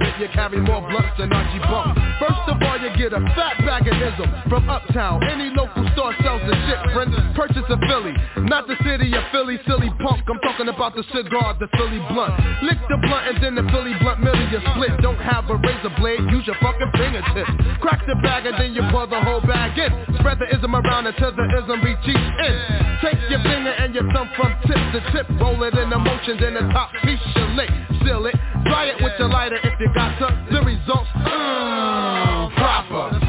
[0.00, 1.96] if you carry more blunts than Archie Bump.
[2.20, 5.24] First of all, you get a fat bag of ism from Uptown.
[5.24, 7.12] Any local store sells the shit, friend.
[7.36, 8.12] Purchase a Philly,
[8.48, 10.24] not the city of Philly, silly punk.
[10.28, 12.36] I'm talking about the cigar, the Philly blunt.
[12.62, 15.00] Lick the blunt and then the Philly blunt middle you split.
[15.00, 17.52] Don't have a razor blade, use your fucking fingertips.
[17.80, 19.92] Crack the bag and then you pour the whole bag in.
[20.20, 22.58] Spread the ism around until the ism reach each end.
[23.00, 26.36] Take your finger and your thumb from tip to tip, roll it in the motion,
[26.40, 27.70] then the top piece you lick.
[28.04, 28.36] Seal it,
[28.70, 30.46] Try it with your lighter if you got to.
[30.52, 33.20] The results, mmm, proper.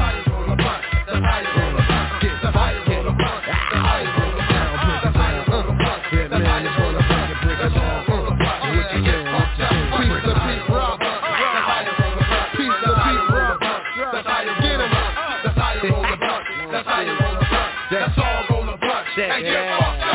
[19.42, 20.12] Get fired.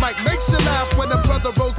[0.00, 1.77] mic makes you laugh when the brother rolls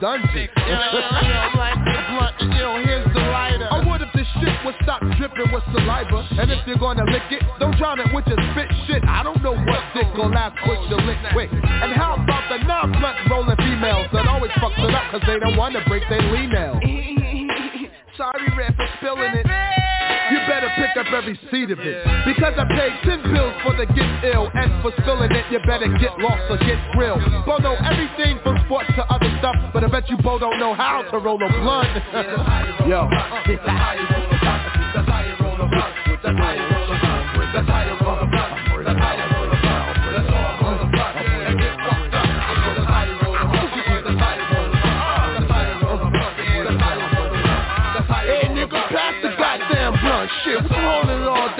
[0.00, 0.48] dungeon.
[1.32, 3.68] I'm like the blunt, yo, here's the lighter.
[3.72, 6.28] Or what if this shit would stop dripping with saliva?
[6.40, 9.02] And if you're gonna lick it, don't drown it with your spit shit.
[9.04, 11.50] I don't know what dick gon' last quick to lick quick.
[11.52, 15.56] And how about the non-blunt rolling females that always fucks it up cause they don't
[15.56, 16.80] wanna break their lean nails?
[18.16, 19.43] Sorry, Red, for spilling it.
[20.94, 22.04] You pick up every seed of it.
[22.24, 25.88] Because I paid 10 bills for the get ill And for spilling it, you better
[25.98, 27.20] get lost or get grilled.
[27.46, 30.74] Bo know everything from sports to other stuff But I bet you Bo don't know
[30.74, 31.90] how to roll a blunt
[32.88, 33.08] Yo.
[33.46, 33.60] Shit.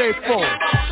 [0.04, 0.44] Holding it all day for?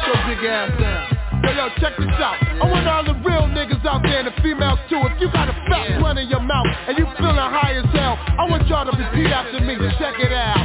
[0.07, 1.23] Show big ass down.
[1.43, 2.39] Yo, yo, check this out.
[2.63, 5.01] I want all the real niggas out there and the females too.
[5.03, 8.17] If you got a fat one in your mouth and you feeling high as hell,
[8.39, 9.75] I want y'all to repeat after me.
[9.99, 10.62] Check it out.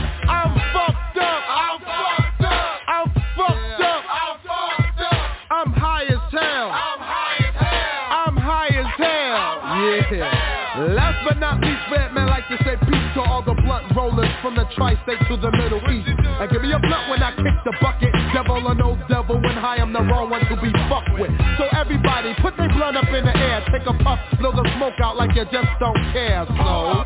[14.47, 16.08] From the tri-state to the Middle East.
[16.08, 18.16] And give me a blunt when I kick the bucket.
[18.31, 21.35] Devil or no devil when high I'm the wrong one to be fucked with.
[21.59, 23.59] So everybody put their blunt up in the air.
[23.75, 26.47] Take a puff, blow the smoke out like you just don't care.
[26.47, 27.03] So,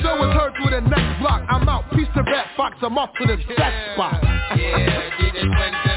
[0.00, 1.44] so it's heard through the next block.
[1.50, 4.24] I'm out, piece to Redd Foxx, I'm off to the sex spot.
[4.56, 5.87] Yeah,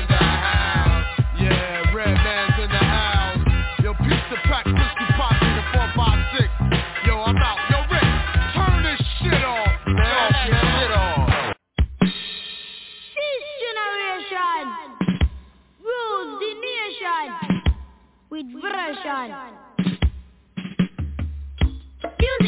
[19.12, 19.36] Music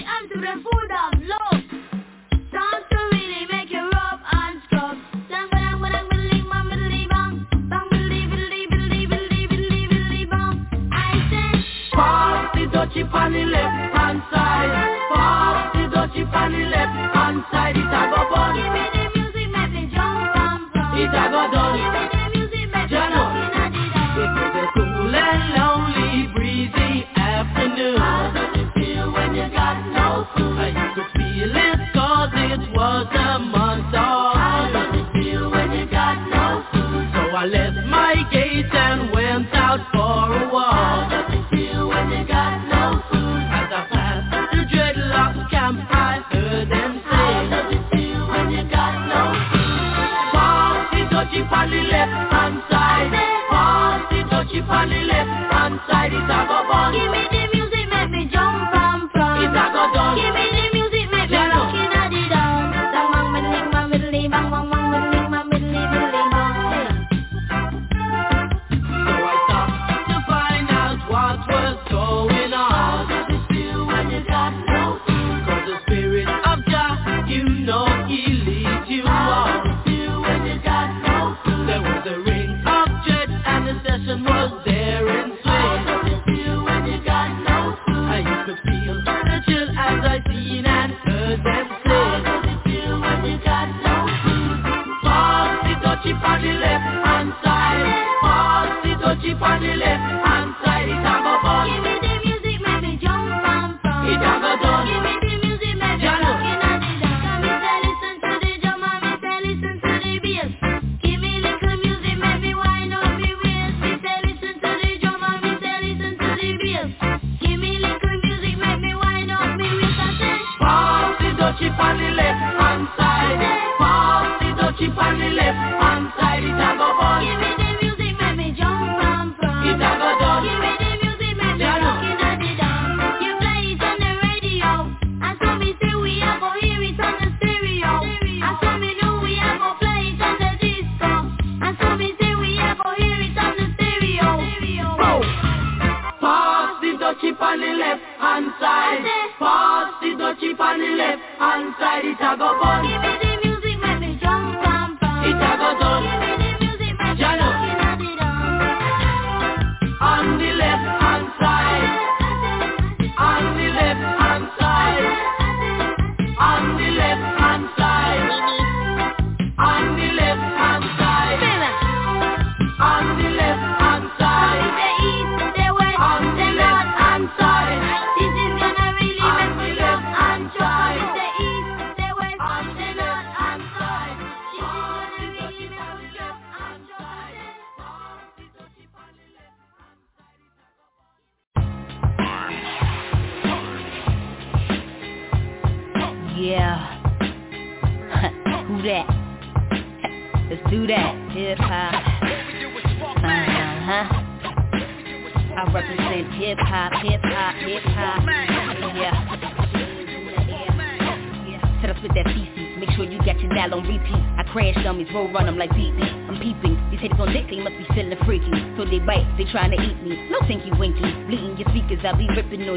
[0.08, 1.64] and the food of love.
[2.52, 4.98] Time to really make you rub and scrub.
[5.30, 5.78] I'm gonna
[7.10, 7.36] bang,
[7.70, 7.90] bang
[10.30, 10.68] bang.
[10.92, 10.94] I
[11.30, 11.52] say,
[12.56, 13.83] the dutchie pan left.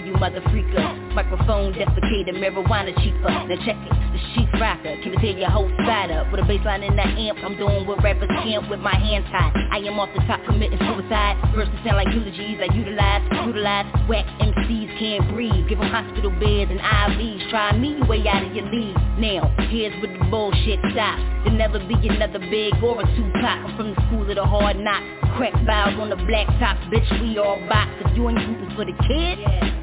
[0.06, 1.14] You mother freakers.
[1.14, 3.28] Microphone defecator, marijuana cheaper.
[3.28, 4.94] Now check it, the sheep rocker.
[5.02, 6.30] Can you tear your whole side up?
[6.30, 9.52] With a baseline in the amp, I'm doing what rappers can't with my hands tied.
[9.72, 11.36] I am off the top committing suicide.
[11.54, 13.86] Verses sound like eulogies, I utilize, utilize.
[14.08, 15.68] Whack MCs can't breathe.
[15.68, 17.50] Give them hospital beds and IVs.
[17.50, 18.96] Try me way out of your league.
[19.18, 21.22] Now, here's where the bullshit stops.
[21.44, 23.44] There'll never be another big or a Tupac.
[23.44, 25.04] I'm from the school of the hard knocks.
[25.36, 27.90] Crack bows on the black tops, bitch, we all box.
[28.04, 29.38] If you ain't rooting for the kid,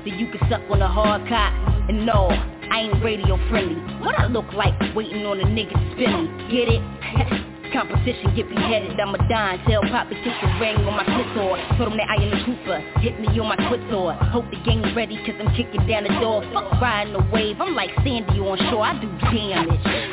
[0.05, 1.53] then you can suck on the hard cock.
[1.89, 3.75] And no, I ain't radio friendly.
[4.03, 6.51] What I look like waiting on a nigga to spin me.
[6.51, 7.49] Get it?
[7.73, 9.59] Competition get beheaded, I'm a dime.
[9.65, 11.65] Tell Pop to kick the ring on my clitoris.
[11.75, 12.79] Told him that I am the trooper.
[13.01, 14.13] Hit me on my Twitter.
[14.29, 16.43] Hope the game ready cause I'm kicking down the door.
[16.53, 17.59] Fuck riding the wave.
[17.59, 18.85] I'm like Sandy on shore.
[18.85, 20.12] I do damage.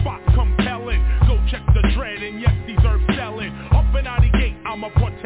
[0.00, 1.00] spot compelling.
[1.28, 3.52] Go check the dread and yes, these herbs selling.
[3.72, 5.19] Up and out the gate, I'm a punch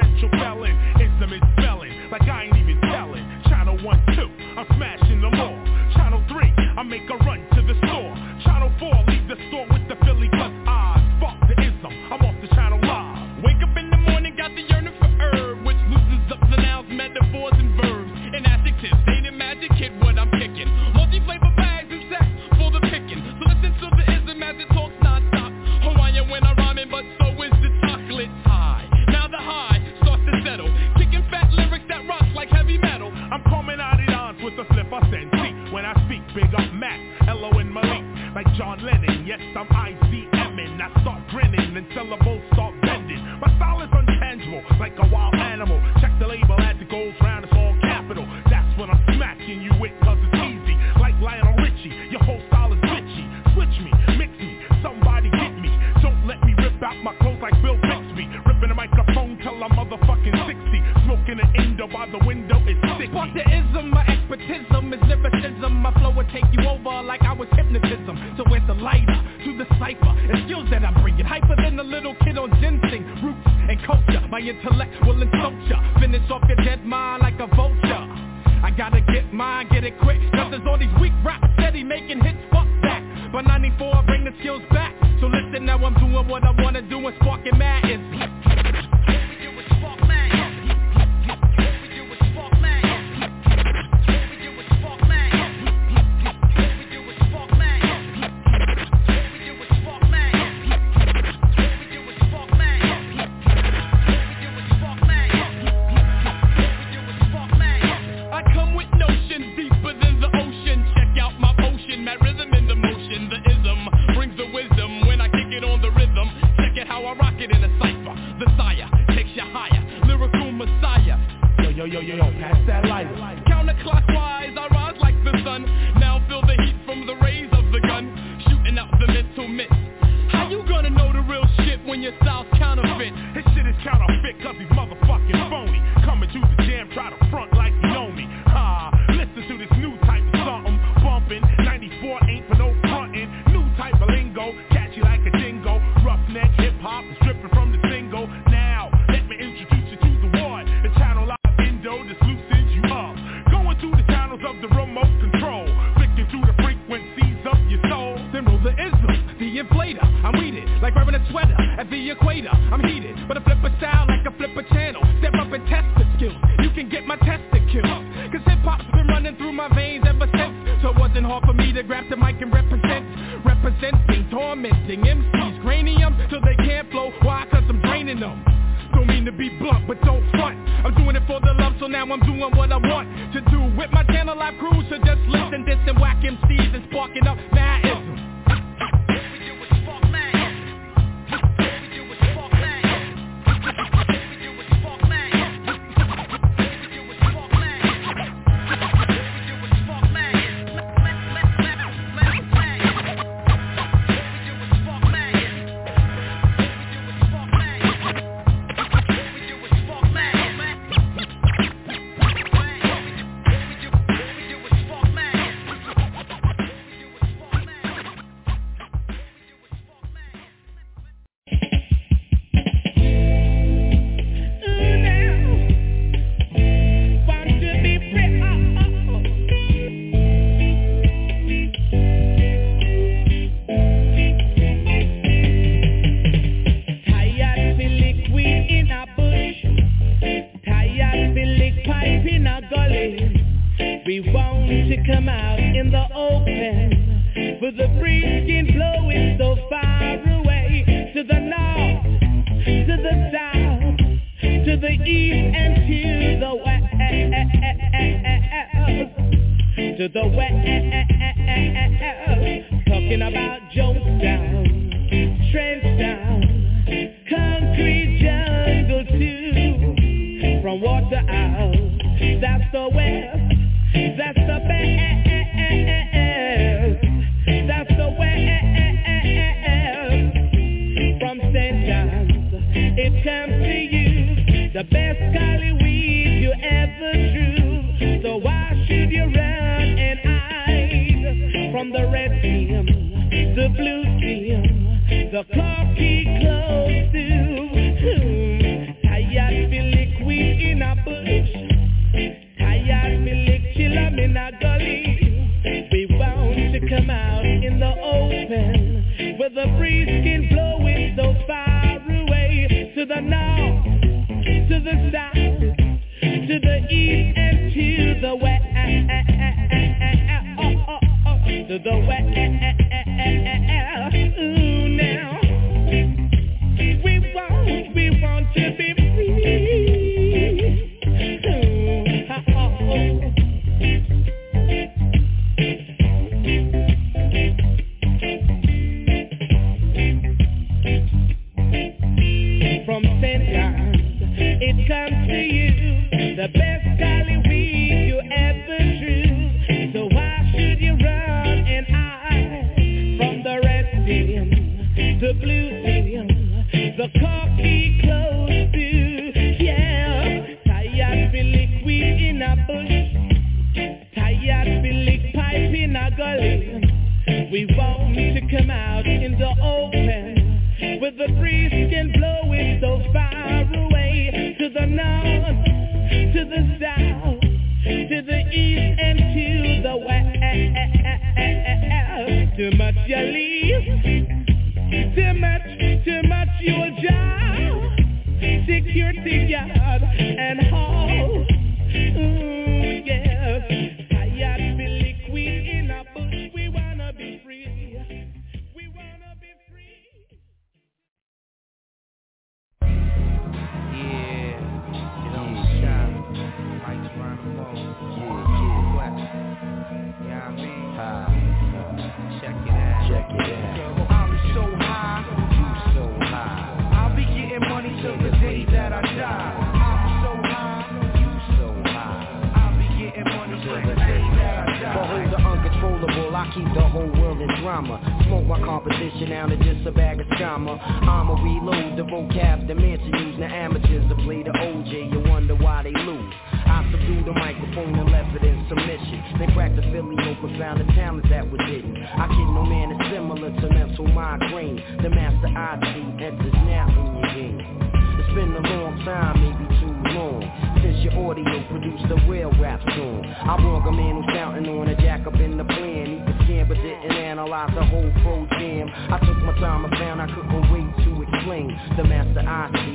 [453.45, 456.37] I brought a man who's counting on a jack up in the plan He could
[456.45, 460.27] scan but didn't analyze the whole pro jam I took my time and found I
[460.29, 461.69] couldn't wait to explain.
[461.97, 462.94] The master I see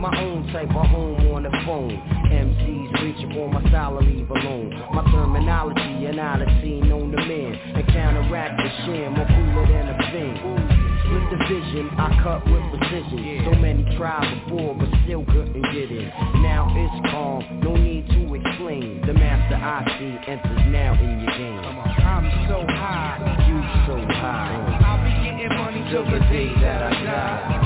[0.00, 1.92] my own type of home on the phone.
[2.32, 4.72] MCs reaching for my style leave alone.
[4.94, 7.52] My terminology and odyssey known to men.
[7.76, 10.80] And counteract the sham, more cooler than a thing.
[11.04, 13.44] Split the vision, I cut with precision.
[13.44, 16.08] So many tried before, but still couldn't get in.
[16.40, 19.04] Now it's calm, no need to explain.
[19.04, 21.60] The master I see enters now in your game.
[21.60, 23.20] I'm so high.
[23.44, 27.59] You so high, I'll be getting money till the day that I die.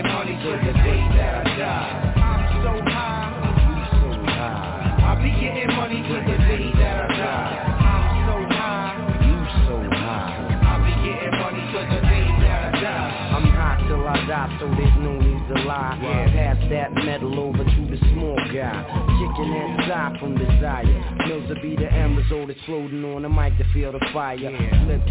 [0.00, 1.92] Getting money till the day that I die.
[2.16, 3.36] I'm so high.
[3.60, 7.52] you so high, I'll be getting money till the day that I die.
[7.84, 8.96] I'm so high.
[9.20, 9.36] you
[9.68, 10.40] so high.
[10.72, 13.36] I'll be getting money till the day that I die.
[13.36, 15.98] I'm hot till I die, so there's no need to lie.
[16.32, 18.80] Pass that metal over to the small guy.
[19.30, 20.84] Chicken and side from desire.
[21.26, 24.38] Mills will be the end result exploding on the mic to feel the fire.
[24.38, 25.02] Flip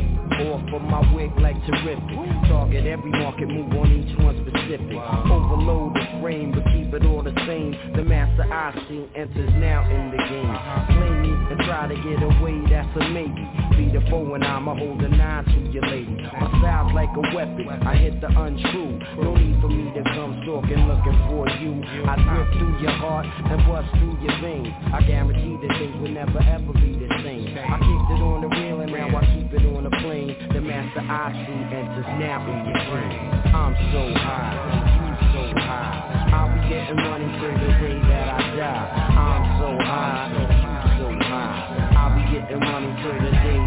[0.48, 2.04] off of my wig like terrific.
[2.48, 4.92] Target every market move on each one specific.
[4.92, 7.72] Overload the frame, but keep it all the same.
[7.96, 10.52] The master I see enters now in the game.
[10.52, 10.86] Uh-huh.
[11.00, 13.44] Play me and try to get away, that's a maybe.
[13.76, 16.16] Be the foe and I'ma hold a nine to your lady.
[16.40, 19.00] My style's like a weapon, I hit the untrue.
[19.24, 21.84] No need for me to come stalking looking for you.
[22.08, 24.74] I drip through your heart and bust through your veins.
[24.94, 27.54] I guarantee that things will never ever be the same.
[27.54, 30.34] I kicked it on the rail and now I keep it on the plane.
[30.54, 33.14] The master I see enters now in your brain.
[33.54, 34.54] I'm so high,
[34.98, 36.30] you so high.
[36.34, 38.86] I'll be getting money till the day that I die.
[39.20, 41.96] I'm so high, you so high.
[41.98, 43.59] I'll be getting Now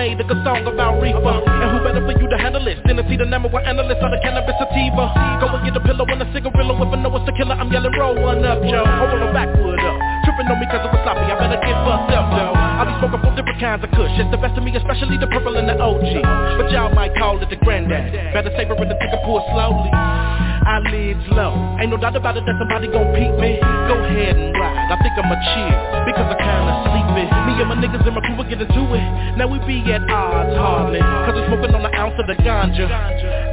[0.00, 2.96] made a good song about reefer And who better for you to handle it than
[2.96, 5.12] to see the number one analyst on the cannabis sativa?
[5.44, 7.68] Go and get a pillow and a cigarillo if I know it's the killer I'm
[7.68, 9.96] yelling roll one up, Joe Hold on oh, backwood up.
[10.24, 12.92] Tripping on me cause it was sloppy, I better get fucked up, though I be
[12.96, 14.16] smoking four different kinds of kush.
[14.16, 16.24] It's the best of me, especially the purple and the OG
[16.56, 18.32] But y'all might call it the granddad.
[18.32, 19.92] Better savor it and take a pour slowly
[20.90, 21.54] Low.
[21.78, 23.62] Ain't no doubt about it that somebody gon' peep me.
[23.62, 27.30] Go ahead and ride, I think I'ma chill Because I kinda sleepy.
[27.46, 29.06] Me and my niggas and my crew will get into it.
[29.38, 32.90] Now we be at odds hardly Cause we smoking on an ounce of the ganja.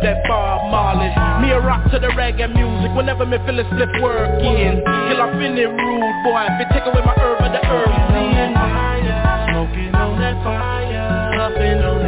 [0.02, 1.14] That Bob Marley.
[1.46, 4.82] Me a rock to the reggae music Whenever me feel it split working.
[4.82, 8.50] Till I feel it rude boy If it take away my herb of the scene
[9.54, 12.07] Smoking on that fire, puffing on that draw,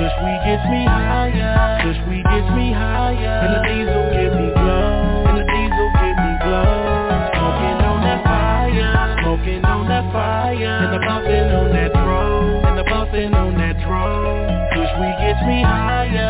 [0.00, 4.48] Kush we gets me higher, Kush we gets me higher, and the diesel get me
[4.56, 7.04] glow, and the diesel get me glow.
[7.36, 12.78] Smoking on that fire, smoking on that fire, and the puffing on that draw, and
[12.80, 14.48] the puffing on that draw.
[14.72, 16.29] Kush we gets me higher,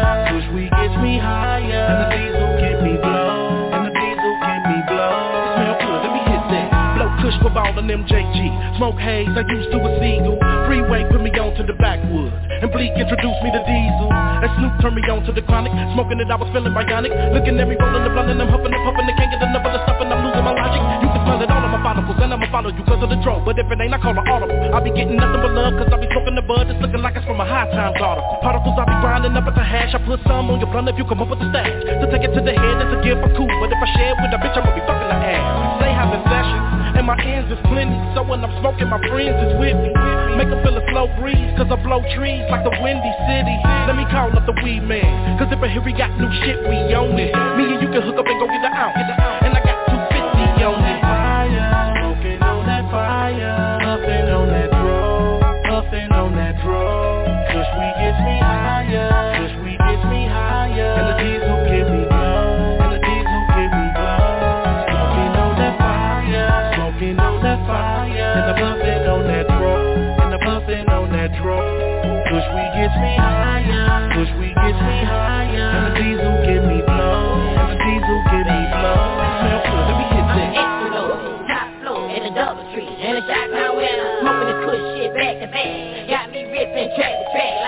[7.73, 10.39] ball and MJG Smoke haze, I used to a seagull.
[10.67, 12.35] Freeway put me on to the backwoods.
[12.49, 14.09] And Bleak introduced me to Diesel.
[14.11, 15.71] And Snoop turned me on to the chronic.
[15.95, 17.13] Smoking it, I was feeling bionic.
[17.37, 19.65] Looking at me rolling the blunt and I'm huffing and puffing And can't get enough
[19.69, 20.83] of the stuff and I'm losing my logic.
[21.05, 23.21] You can smell it all in my follicles And I'ma follow you cause of the
[23.21, 23.45] drug.
[23.45, 24.57] But if it ain't, I call it audible.
[24.57, 26.73] I be getting nothing but love Cause I be smoking the bud.
[26.73, 29.55] It's looking like it's from a high times article Particles I be grinding up at
[29.55, 29.93] the hash.
[29.93, 31.77] I put some on your blunt if you come up with the stash.
[31.85, 33.53] To take it to the head, it's a gift for cool.
[33.61, 37.05] But if I share with a bitch, I'ma be fucking her ass having sessions and
[37.05, 37.97] my ends is plenty.
[38.17, 39.93] So when I'm smoking, my friends is with me.
[40.37, 43.57] Make her feel a slow breeze Cause I blow trees like the windy city.
[43.85, 46.57] Let me call up the weed man Cause if I hear we got new shit,
[46.65, 47.33] we own it.
[47.57, 48.97] Me and you can hook up and go get the ounce.
[49.45, 49.70] And I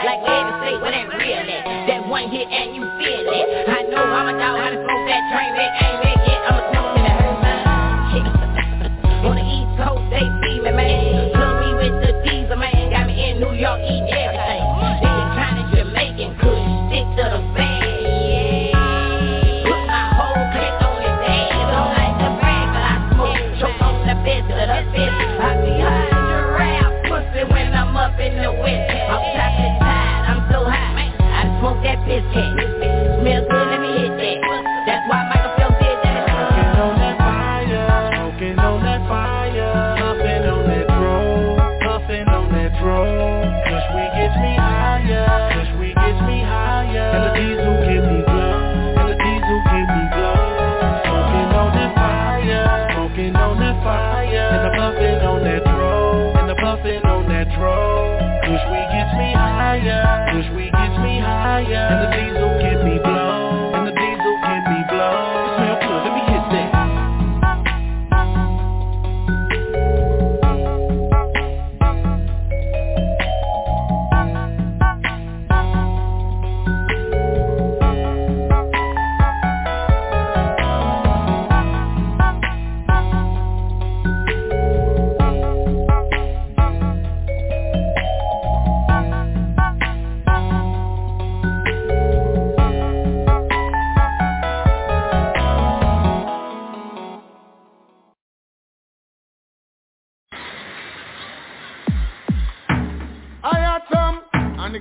[0.05, 1.65] like to say what that real at.
[1.87, 3.69] That one hit and you feel it.
[3.69, 6.02] I know I'm a dog, how to smoke that train wreck, ain't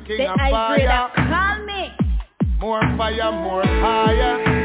[0.07, 1.11] king The of fire.
[1.15, 1.91] call me.
[2.59, 4.60] More fire, more higher.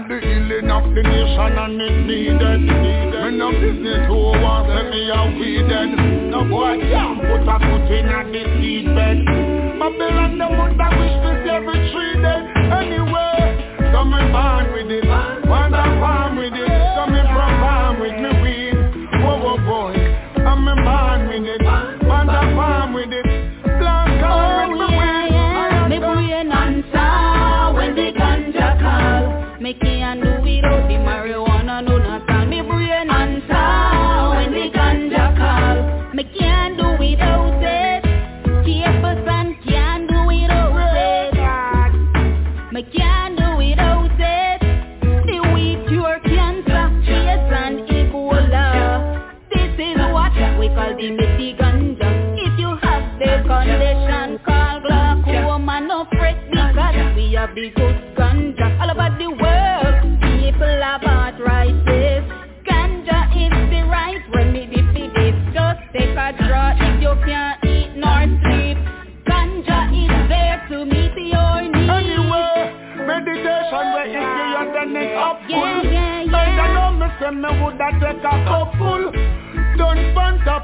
[0.00, 2.64] At the healing of the nation and it needed.
[2.64, 5.92] Me no business who wants let me a weeded.
[6.32, 9.20] No boy can't put a foot in a the seed bed.
[9.76, 12.48] Babylon the would I wish see every tree dead.
[12.80, 13.44] Anyway,
[13.92, 15.04] so me born with it.
[15.04, 16.72] Want a farm with it.
[16.96, 19.20] So me from farm with me weed.
[19.20, 20.00] Whoa, whoa, boy.
[20.48, 21.59] I'm me born with it.
[29.60, 29.66] Call.
[29.66, 31.49] Me can't do without the marijuana,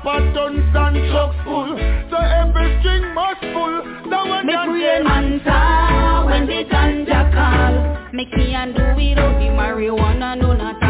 [0.07, 1.77] of tons and chuck full.
[2.11, 3.77] So every string must full.
[4.27, 5.07] One Me done brain dead.
[5.07, 8.13] answer when the ganja call.
[8.13, 10.86] Make Me can't do without oh, the marijuana, no not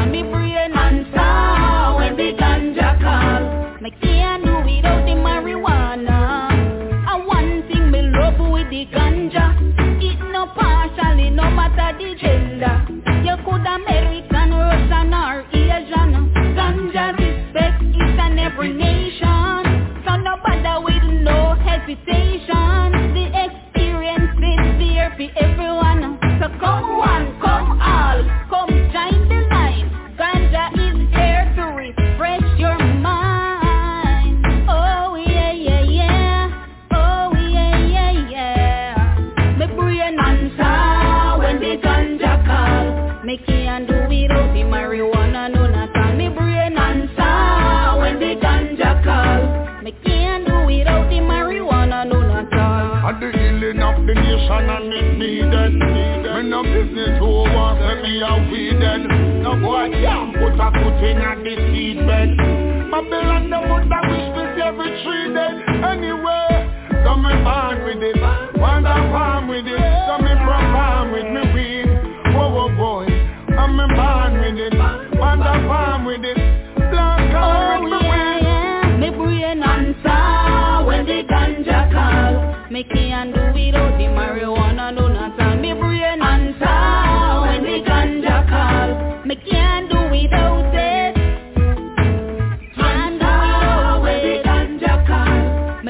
[60.99, 62.36] put a foot a the seed bed.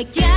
[0.05, 0.36] Call.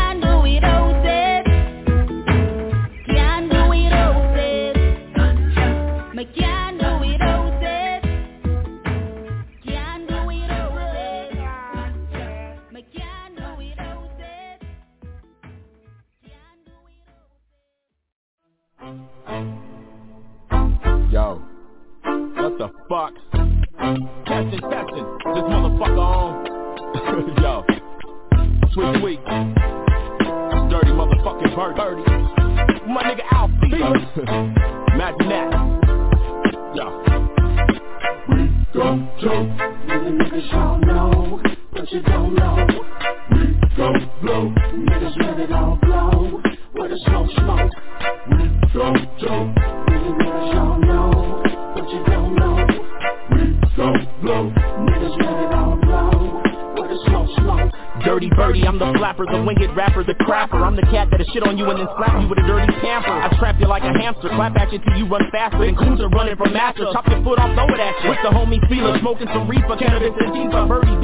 [69.20, 70.68] Smoking some reefer, cannabis and diesel.
[70.68, 70.96] Birdie,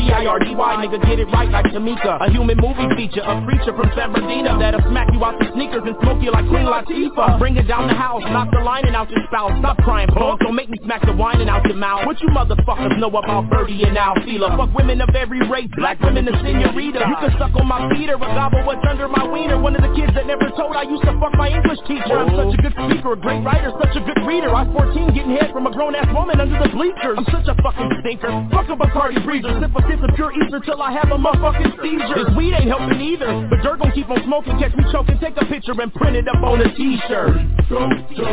[0.55, 2.21] B-I-R-D-Y, nigga, get it right like Tamika.
[2.23, 5.83] A human movie feature, a preacher from San Bernardino that'll smack you out the sneakers
[5.85, 7.39] and smoke you like Queen Latifah.
[7.39, 9.51] Bring it down the house, knock the lining out your spouse.
[9.59, 12.05] Stop crying, punk, don't make me smack the whining out your mouth.
[12.05, 14.55] What you motherfuckers know about Birdie and Alfila?
[14.55, 17.03] Fuck women of every race, black women, and senorita.
[17.03, 19.59] You can suck on my feet or a gobble what's under my wiener.
[19.59, 22.15] One of the kids that never told I used to fuck my English teacher.
[22.15, 24.55] I'm such a good speaker, a great writer, such a good reader.
[24.55, 27.19] I was 14 getting head from a grown-ass woman under the bleachers.
[27.19, 28.31] I'm such a fucking stinker.
[28.51, 29.51] Fuck up a Bacardi breather.
[29.59, 32.25] Sip a kiss of pure ether till I have a motherfucking seizure.
[32.25, 33.47] This weed ain't helping either.
[33.49, 35.19] But Dirk gon' keep on smoking, catch me choking.
[35.19, 37.35] Take a picture and print it up on a t-shirt.
[37.69, 38.29] Go, go.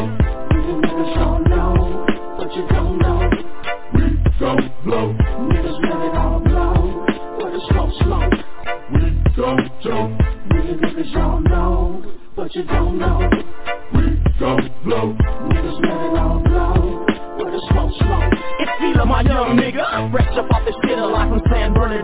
[0.83, 2.07] Niggas don't know,
[2.37, 3.31] but you don't know.
[3.95, 4.01] We
[4.39, 5.15] don't blow.
[5.53, 7.07] Niggas let it all blow.
[7.39, 8.33] With a slow smoke.
[8.93, 10.13] We don't joke.
[10.53, 13.52] Real niggas don't know, but you don't know.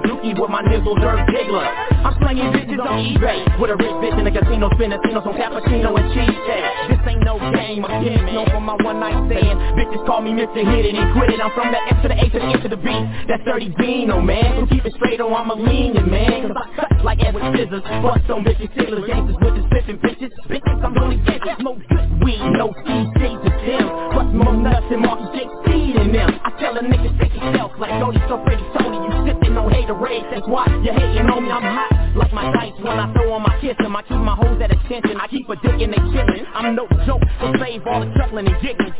[0.05, 1.67] Bernardino with my nizzle dirt diggler.
[2.05, 5.97] I'm slinging bitches on eBay with a rich bitch in a casino, spinning on cappuccino
[5.99, 6.67] and cheesecake.
[6.91, 7.39] This ain't no
[7.69, 9.57] game, I'm getting known for my one night stand.
[9.77, 10.65] Bitches call me Mr.
[10.65, 11.41] Hit It and Quit It.
[11.41, 12.89] I'm from the X to the A to the N to the B.
[13.29, 14.65] That 30 Beano, man.
[14.65, 16.49] So keep it straight or I'm a lenient, man.
[16.49, 17.85] Cause I cut like Edward Scissors.
[18.01, 20.33] Bust on bitches, sailors, gangsters the spiffing bitches.
[20.49, 21.61] Bitches, I'm only bitches.
[21.61, 23.85] Smoke good weed, no CJs to Tim.
[24.17, 25.45] Bust more nuts than Marcus J.
[25.65, 26.41] Speed in them.
[26.45, 28.97] I tell a nigga stick yourself like oh, Cody so pretty Tony.
[28.97, 31.51] You sipping on haterade, that's why you hating on me.
[31.53, 33.93] I'm hot like my dice when I throw on my kissing.
[33.93, 35.17] I keep my hoes at attention.
[35.21, 36.45] I keep a dick and they chillin'.
[36.55, 38.95] I'm no joke, so save all the chuckling and giggling.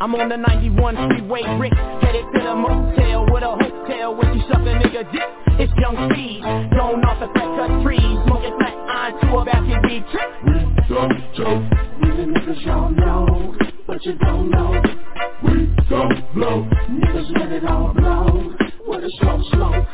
[0.00, 4.42] I'm on the 91 freeway, Rick, headed to the motel with a hotel when you
[4.48, 5.22] suck a nigga dick.
[5.58, 6.42] It's young Steve,
[6.74, 10.30] going off the fat cut trees, smoking flat iron to a basket weed trip.
[10.44, 11.64] We don't joke.
[12.02, 13.54] Real niggas y'all know,
[13.86, 14.82] but you don't know.
[15.42, 16.68] We don't blow.
[16.90, 18.54] Niggas let it all blow.
[18.86, 19.86] With a slow smoke.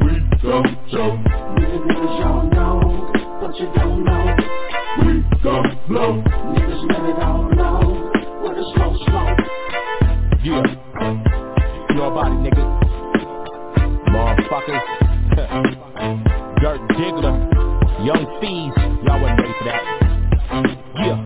[0.00, 0.12] We
[0.42, 1.20] don't joke.
[1.56, 4.77] Real niggas y'all know, but you don't know.
[5.04, 6.22] We don't blow.
[6.54, 8.10] Niggas it all blow.
[8.42, 9.38] With a slow smoke.
[10.42, 10.62] Yeah.
[11.88, 12.64] You know about it, nigga.
[14.10, 14.84] Motherfuckers.
[16.60, 17.36] Dirt Diggler.
[18.04, 18.76] Young Thieves.
[19.04, 19.82] Y'all wasn't ready for that.
[20.96, 21.18] Yeah.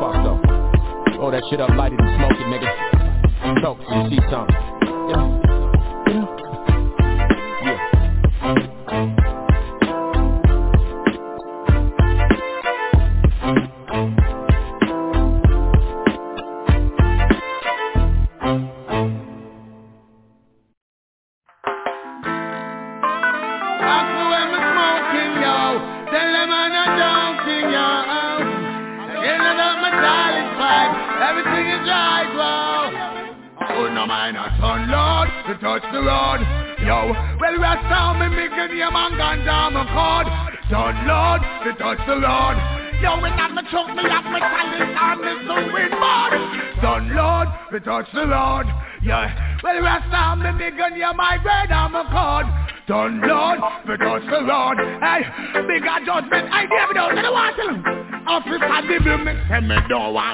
[0.00, 0.40] Fuck though?
[1.18, 2.70] Roll that shit up, light it and smoke it, nigga.
[3.62, 4.56] So you see something.
[5.10, 5.39] Yeah.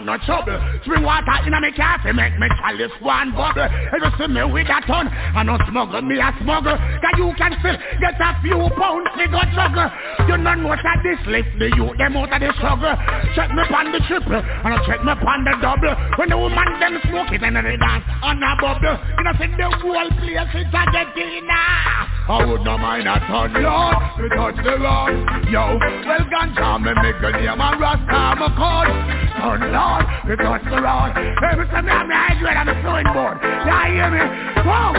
[0.07, 0.55] No trouble.
[0.87, 3.67] Spring water in a me coffee make me chalice one bubble.
[3.67, 6.79] If you see me with a ton, I no smuggle me a smuggle.
[6.79, 9.91] Cause you can still get a few pounds me go juggle.
[10.31, 12.95] You know what I this lift the youth them out of the struggle.
[13.35, 15.95] Check me on the triple and I check me on the double.
[16.17, 18.95] When the woman them smoke it and they dance on a bubble.
[18.95, 21.51] You know see the whole place it's a get in
[22.29, 25.15] I would not mind a ton Lord, we touch the road
[25.47, 28.51] Yo, well ganja me make a name and rasta I'm a
[29.47, 33.87] Son Lord, we touch the road Every time I'm hydrate I'm a flowing board Yeah,
[33.95, 34.19] hear me?
[34.67, 34.91] Whoa!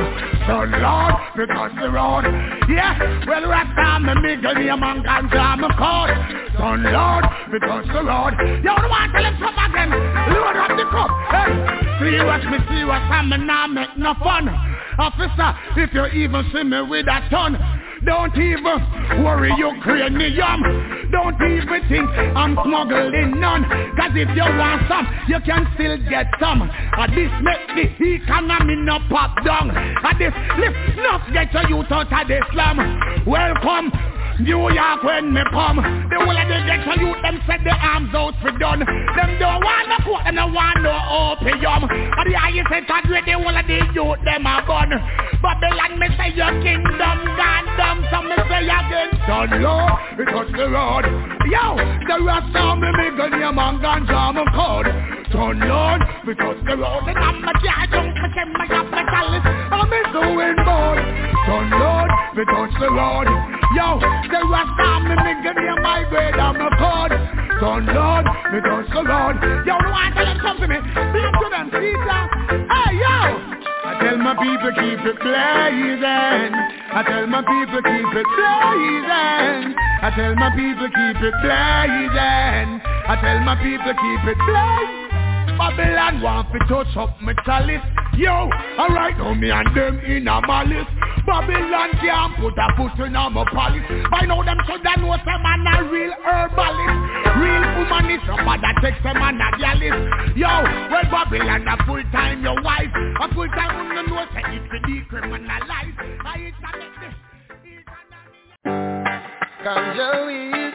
[0.48, 2.24] Son Lord, we touch the road
[2.72, 2.96] Yeah,
[3.28, 6.16] well rasta me make a name and ganja I'm a code
[6.56, 9.92] Son Lord, we touch the road Yo, don't want to let some again.
[9.92, 11.12] Load up the cup.
[11.28, 11.52] Hey,
[12.00, 14.48] see what me see what I'm not make no fun.
[14.98, 17.60] Officer, if you even see me with a ton
[18.08, 20.64] Don't even worry Ukrainian um.
[21.12, 22.08] Don't even think
[22.40, 23.64] I'm smuggling none.
[24.00, 26.62] Cause if you want some, you can still get some.
[26.72, 29.76] And this make the economy no pop down.
[29.76, 32.78] And this lift not get to you out of the slum.
[33.28, 33.92] Welcome
[34.40, 35.82] New York when me come.
[35.82, 38.86] The whole of the ghetto youth them set the arms out for done.
[38.86, 41.90] Them don't want no court, them don't want no opium.
[41.90, 44.94] And the highest set a the whole of the youth them a gun
[45.42, 47.66] Babylon me say your kingdom gone.
[47.82, 51.06] Dumb So me say again Son Lord, we touch the road.
[51.50, 51.74] Yo,
[52.06, 54.90] the rest of me me gun your man ganja me code
[55.34, 57.10] Son Lord, we touch the road.
[57.10, 59.46] And I'm a say me up me chalice.
[59.74, 61.28] I'm a doing boy.
[61.48, 61.97] Turn Lord,
[62.36, 63.28] me touch the road.
[63.76, 67.14] Yo, the rock on me, me give me my grade and my code.
[67.60, 69.36] So Lord, me touch the road.
[69.66, 70.78] Yo, no one tell them something, me.
[70.78, 72.22] Speak to them, Peter.
[72.68, 73.58] Hey, yo.
[73.88, 76.52] I tell my people keep it blazing.
[76.92, 79.76] I tell my people keep it blazing.
[80.02, 82.82] I tell my people keep it blazing.
[83.08, 85.07] I tell my people keep it blazing.
[85.58, 87.82] Babylon want to touch up my chalice.
[88.16, 88.50] Yo,
[88.80, 90.88] alright now me and them in a malice.
[91.26, 93.84] Babylon can't put a foot in a my palace.
[94.10, 97.18] By now them should have know some man a real herbalist.
[97.38, 100.48] Real woman humanist, a mother takes a man a gallist Yo,
[100.92, 102.92] well Babylon a full time your wife
[103.22, 105.98] A full time woman know say it could decriminalize.
[106.26, 107.16] I it's a make this
[109.64, 110.74] Ganja weed,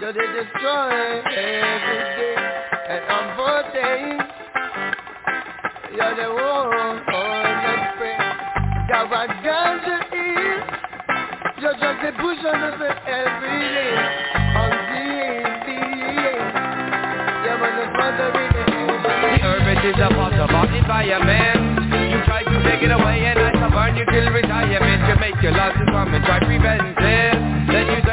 [0.00, 4.16] yo they destroy every day and I'm voting.
[5.92, 8.24] You're the one on the spring.
[8.88, 10.64] Gavaganja is.
[11.60, 12.40] You're just the bush.
[12.48, 12.70] On the
[17.44, 17.84] You're the.
[19.20, 19.96] The earth is.
[22.08, 25.20] You try to take it away and I burn you till retirement.
[25.20, 26.96] Make your losses and try prevent it.
[27.68, 28.07] Then you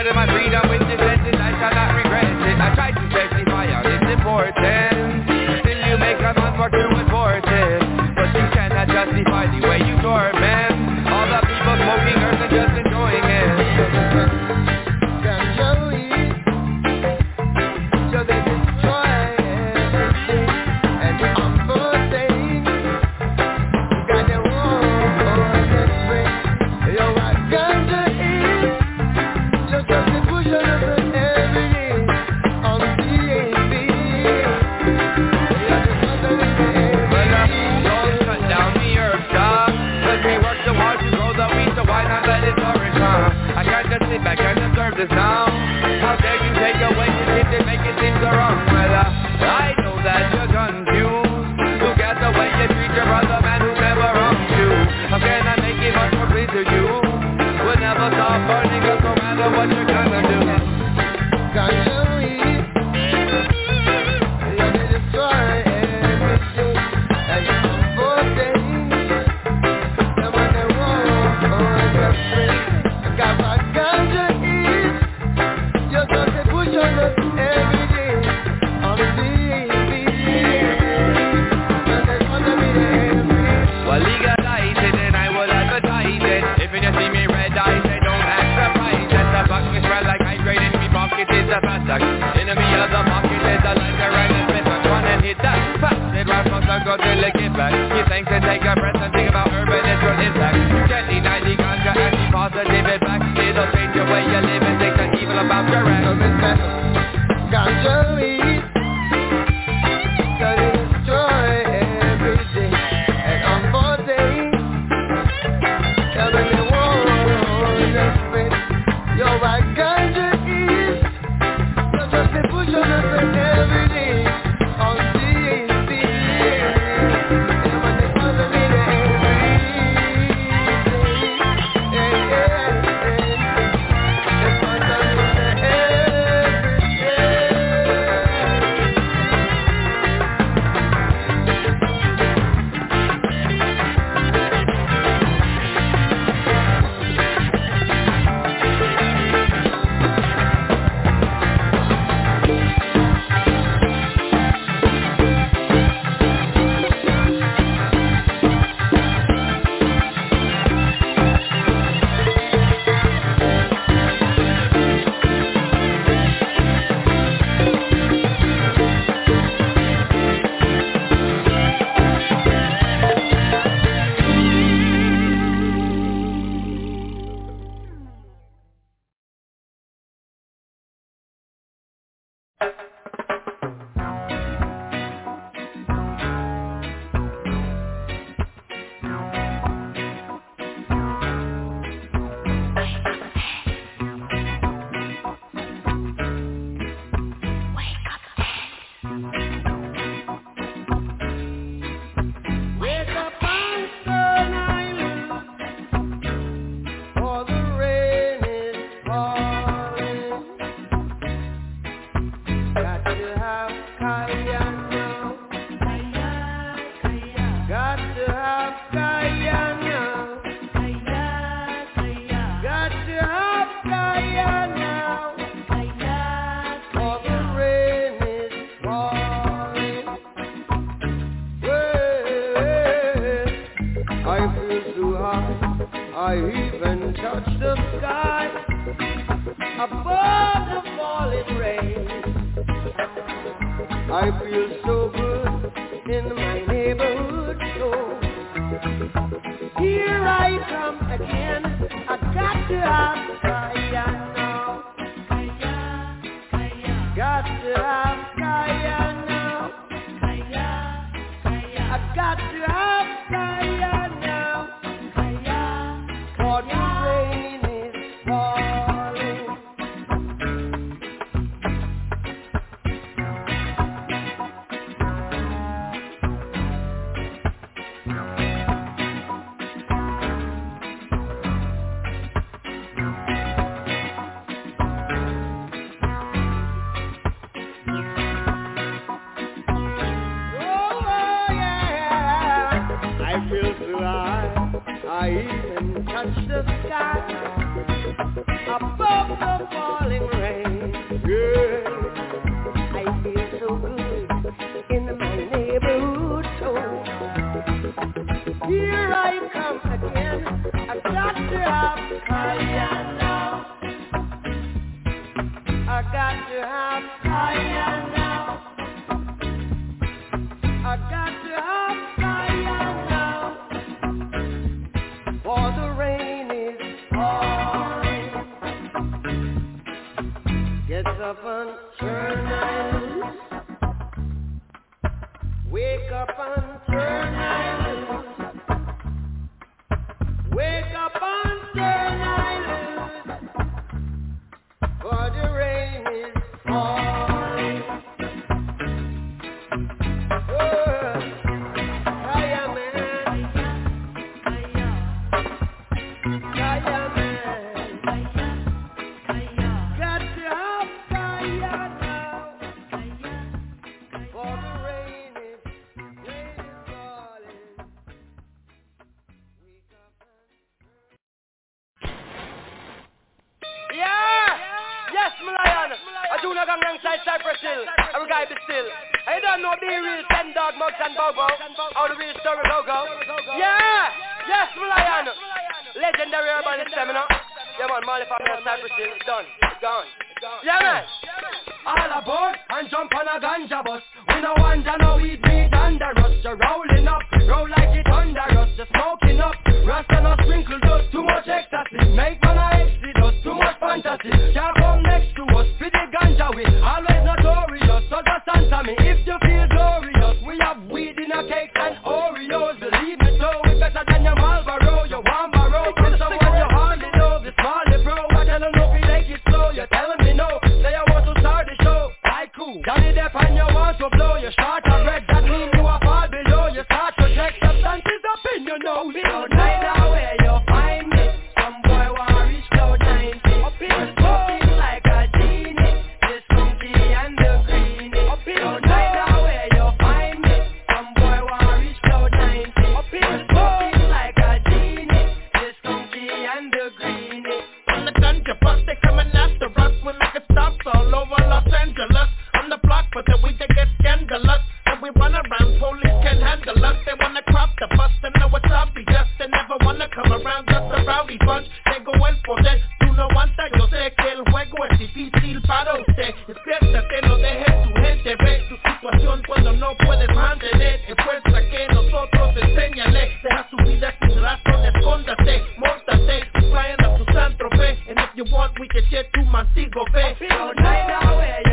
[452.66, 454.64] on the block, but the weed they get scandalous.
[454.90, 456.98] And we run around, police can't handle us.
[457.06, 460.66] They wanna crop the bus, they know what's up, just they never wanna come around,
[460.66, 461.70] just a rowdy bunch.
[461.86, 465.62] They go in for poder, tú no aguantas, yo sé que el juego es difícil
[465.62, 466.34] para usted.
[466.48, 471.02] Despiértate, no dejes tu gente Ve tu situación cuando no puedes mantener.
[471.08, 477.56] Esfuerza que nosotros enseñale, deja su vida sin razón, escóndate, mórtate, flying up to San
[477.58, 477.98] Tropez.
[478.10, 480.36] And if you want, we can get to Mantigo, ve.
[480.40, 481.65] Pero no hay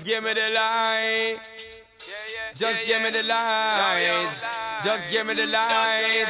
[0.00, 1.36] Just give me the light.
[2.58, 4.32] Just give me the light.
[4.82, 6.24] Just give me the light.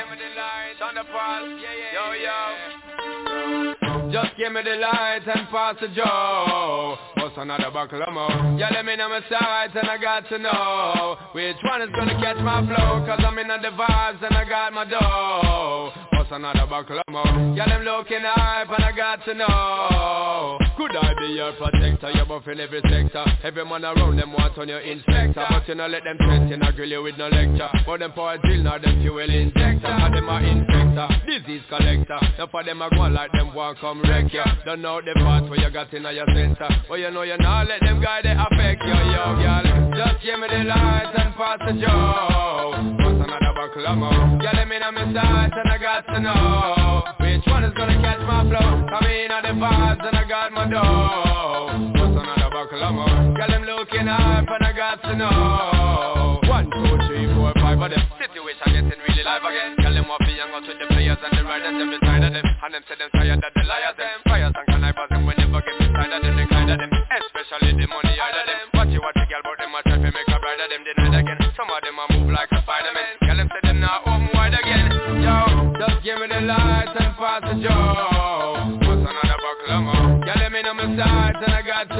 [1.94, 4.10] Yo, yo.
[4.10, 6.98] Just give me the light and pass the Joe.
[7.18, 8.58] What's another buckle of more?
[8.58, 12.20] Yeah, let me know my sights and I got to know which one is gonna
[12.20, 13.06] catch my flow.
[13.06, 15.92] Cause I'm in the vibes and I got my dough.
[16.18, 17.54] What's another buckle of more?
[17.54, 20.39] Yeah, them looking hype and I got to know.
[20.80, 22.10] Could I be your protector?
[22.10, 23.22] You're buffing every sector.
[23.44, 25.44] Every man around them want on your inspector.
[25.50, 27.68] But you know let them threaten, I grill you with no lecture.
[27.84, 29.86] For them power drill, now them fuel injector.
[29.92, 32.16] And them are infector, disease collector.
[32.38, 34.42] Now for them I go on like them want come wreck ya.
[34.64, 36.68] Don't know the part where you got in your center.
[36.88, 39.92] But you know you not let them guy they affect you, yo, girl.
[39.92, 42.72] Just give me the light and pass the joe.
[43.04, 44.40] What's another buckle of more?
[44.40, 47.89] Yeah, let me know my and I got to know which one is gonna
[48.20, 48.86] catch my flow.
[48.88, 52.00] Come in on the vibes and I got my dough.
[52.00, 53.34] What's another buckle of more?
[53.34, 56.40] Girl, I'm looking up and I got to know.
[56.48, 58.00] One, two, three, four, five of them.
[58.18, 59.76] Situation getting really live again.
[59.80, 62.32] Girl, them want be young out with the players and the riders every side of
[62.32, 62.44] them.
[62.44, 64.18] And them say them tired that the liars them.
[64.26, 66.36] Fires and connivers them we never get inside of them.
[66.36, 66.90] They kind of them.
[66.90, 68.09] Especially the money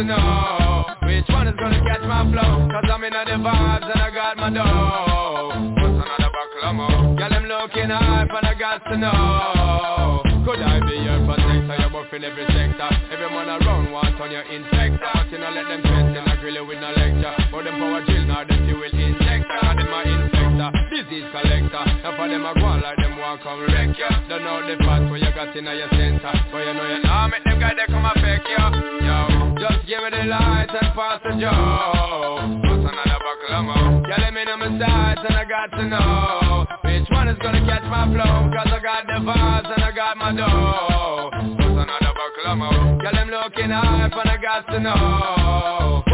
[0.00, 2.68] to know which one is gonna catch my flow.
[2.72, 5.52] Cause I'm in the vibes and I got my dough.
[5.76, 7.16] What's another buckle?
[7.16, 10.22] Girl, I'm looking hype and I got to know.
[10.46, 11.76] Could I be your protector?
[11.76, 12.90] You're buffing every sector.
[13.12, 15.04] Every man around want on your inspector.
[15.12, 17.36] But you know let them threaten, I grill you with no lecture.
[17.52, 19.60] But them power drill, now them fuel injector.
[19.60, 21.84] Them a infector, disease collector.
[22.04, 24.76] Now for them I go on like them want come wreck ya Don't know the
[24.84, 26.34] part where you got in your center.
[26.52, 28.68] But you know you know make them guys they come affect ya.
[29.00, 34.04] Yo, just give me the light and pass the joe What's another buckle of more
[34.04, 36.66] Yeah, let me know my sides and I got to know.
[36.84, 38.52] Which one is gonna catch my flow?
[38.52, 41.30] Cause I got the vibes and I got my dough.
[41.56, 46.09] What's another buckle of more Yeah, them looking hype and I got to know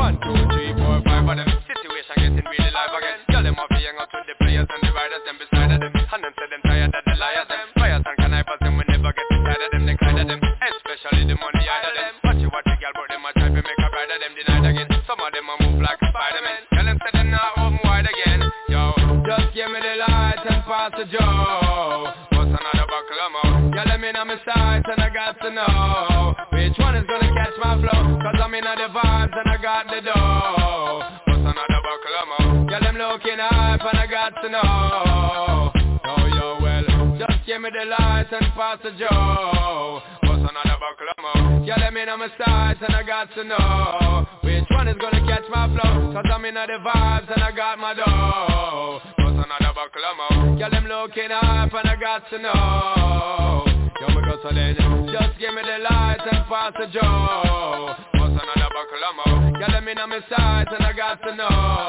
[34.47, 35.73] to know.
[36.05, 40.01] Yo, yo, well, just give me the light and pass the joe.
[40.23, 41.67] What's another buckle of?
[41.67, 44.27] Yeah, let me know my sights and I got to know.
[44.43, 46.13] Which one is gonna catch my flow?
[46.13, 49.01] Cause I'm in the vibes and I got my dough.
[49.19, 50.59] What's another buckle of?
[50.59, 53.65] Yeah, them looking hype and I got to know.
[54.01, 54.77] Yo, me go so then
[55.11, 57.97] Just give me the light and pass the joe.
[58.21, 61.86] What's another buckle of let me know my sights and I got to know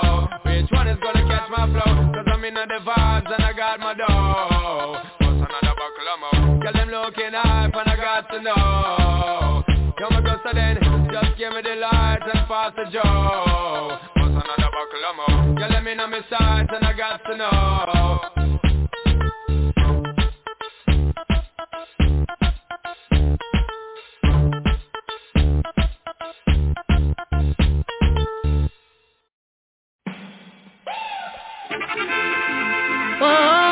[11.38, 15.60] give me the light and pass the joe What's another buckle of more?
[15.60, 17.50] Yeah, let me know my sights and I got to know
[33.22, 33.68] oh,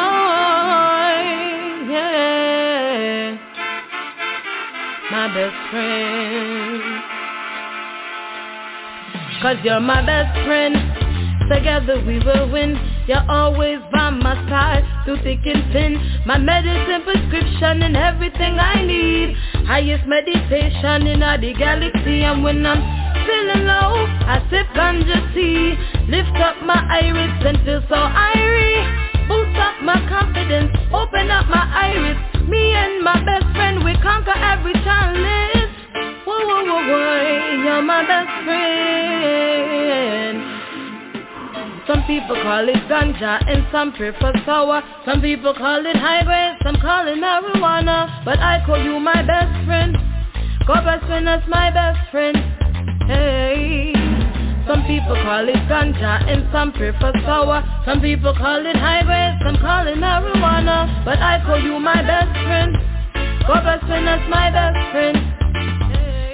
[5.12, 6.55] my best friend.
[9.46, 10.74] Cause you're my best friend.
[11.54, 12.74] Together we will win.
[13.06, 16.02] You're always by my side through thick and thin.
[16.26, 19.38] My medicine prescription and everything I need.
[19.70, 22.26] Highest meditation in all the galaxy.
[22.26, 22.82] And when I'm
[23.22, 25.78] feeling low, I sip ganja tea.
[26.10, 28.82] Lift up my iris and feel so irie.
[29.30, 32.18] Boost up my confidence, open up my iris.
[32.50, 35.55] Me and my best friend, we conquer every challenge.
[36.46, 38.96] Whoa, you're my best friend.
[41.88, 44.84] Some people call it ganja and some prefer sour.
[45.06, 48.24] Some people call it high grade, some call it marijuana.
[48.24, 49.98] But I call you my best friend.
[50.68, 52.38] God best friend, that's my best friend.
[53.08, 53.94] Hey.
[54.68, 57.64] Some people call it ganja and some prefer sour.
[57.86, 61.06] Some people call it high grade, some call it marijuana.
[61.06, 62.78] But I call you my best friend.
[63.48, 65.36] God best friend, that's my best friend.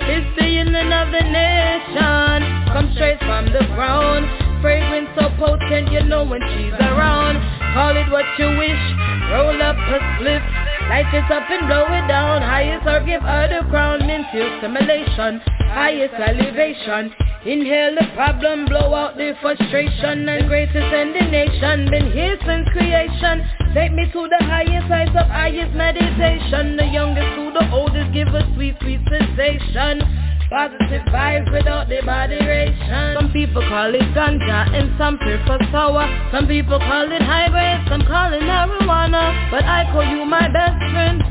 [0.08, 2.40] Union of the nation.
[2.74, 4.26] Come straight from the ground.
[4.62, 7.38] Fragrance so potent, you know when she's around.
[7.74, 8.84] Call it what you wish.
[9.32, 10.42] Roll up a split.
[10.90, 12.42] Light it up and blow it down.
[12.42, 14.10] Highest or give her the crown.
[14.10, 15.42] Infuse stimulation.
[15.70, 17.14] Highest elevation.
[17.44, 22.70] Inhale the problem, blow out the frustration And greatest in the nation, been here since
[22.70, 23.42] creation
[23.74, 27.31] Take me to the highest heights of highest meditation The youngest
[27.72, 30.04] oldest, give a sweet, sweet sensation
[30.52, 36.04] Positive vibes without the moderation Some people call it ganja and some prefer sour.
[36.36, 39.32] Some people call it high grade, some call it marijuana.
[39.48, 41.24] But I call you my best friend.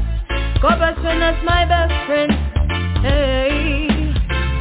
[0.65, 2.33] Go best friend, that's my best friend.
[3.05, 3.93] Hey.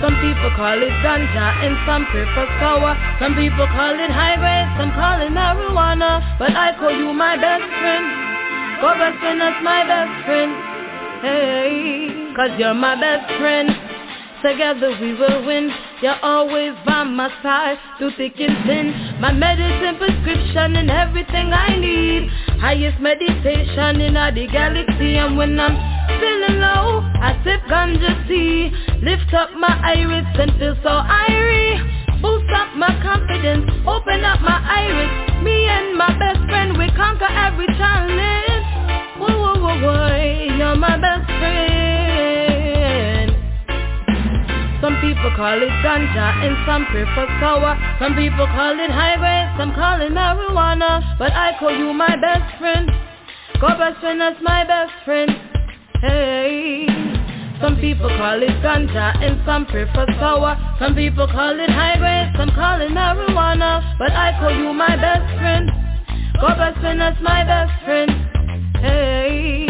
[0.03, 2.99] Some people call it ganja and some prefer sour.
[3.23, 6.19] Some people call it high grade, some call it marijuana.
[6.35, 8.03] But I call you my best friend.
[8.83, 10.68] Go best friend, that's my best friend
[11.21, 13.67] Hey, cause you're my best friend.
[14.41, 15.69] Together we will win.
[16.01, 17.77] You're always by my side.
[17.97, 19.19] Through thick and thin.
[19.19, 22.29] My medicine prescription and everything I need.
[22.61, 25.17] Highest meditation in all the galaxy.
[25.17, 25.75] And when I'm
[26.21, 28.71] feeling low I sip ganja tea.
[29.03, 33.67] Lift up my iris and feel so irie Boost up my confidence.
[33.85, 35.43] Open up my iris.
[35.43, 38.48] Me and my best friend We conquer every challenge
[39.19, 41.59] Whoa, whoa, whoa, whoa You're my best friend.
[44.79, 47.75] Some people call it ganja and some prefer sour.
[47.99, 51.03] Some people call it high grade, some call it marijuana.
[51.19, 52.89] But I call you my best friend.
[53.59, 55.31] Go best friend, that's my best friend.
[55.99, 56.87] Hey.
[57.59, 60.55] Some people call it ganja and some prefer sour.
[60.79, 63.83] Some people call it high grade, some call it marijuana.
[63.99, 65.67] But I call you my best friend.
[66.39, 68.38] Go best friend, that's my best friend
[68.81, 69.68] Hey.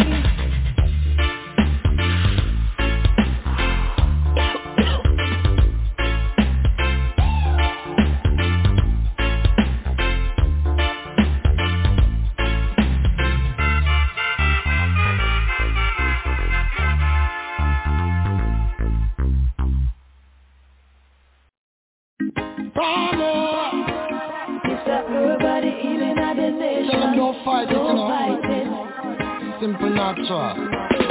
[30.20, 30.52] Simple.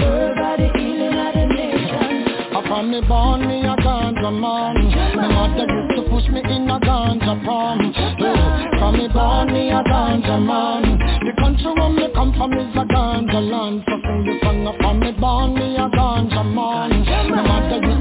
[0.05, 2.29] Everybody healing at the nation.
[2.55, 4.75] Upon me born me a ganja man
[5.17, 8.79] My mother used to push me in a ganja prom yeah.
[8.79, 12.85] From me born me a ganja man The country where me come from is a
[12.85, 17.81] ganja land So sing the song upon me born me a ganja man My mother
[17.87, 17.98] used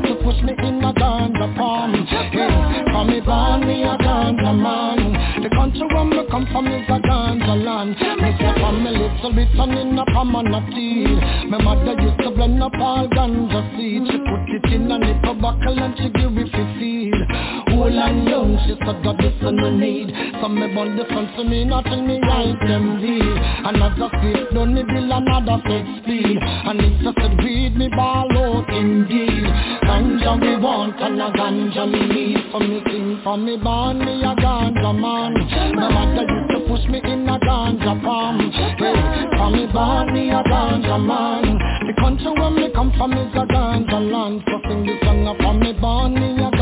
[1.92, 3.04] prom yeah.
[3.08, 5.42] Me born me a ganja man.
[5.42, 7.96] The country where me come from is a ganja land.
[8.22, 12.32] Me say from me little bit and in a a seed My mother used to
[12.32, 14.10] blend up all ganja seeds.
[14.10, 18.58] She put it in a nipple buckle and she give it feed Old and young,
[18.66, 20.10] she said that this is no need.
[20.42, 24.50] Some me bun the sun to me, nothing me right them And as I speak,
[24.50, 29.46] don't me build another set speed And if you said weed, me ball out indeed.
[29.86, 32.50] Ganja we want and a ganja me need.
[32.52, 35.38] So me sing for me born, me a ganja man.
[35.78, 38.42] My mother used to push me in a ganja palm.
[38.42, 38.98] Hey,
[39.38, 41.62] For me born, me a ganja man.
[41.86, 44.42] The country where me come from is a ganja land.
[44.50, 46.57] So sing this song for me born, me a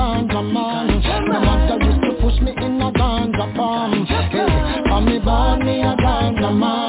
[6.46, 6.85] a ganja man The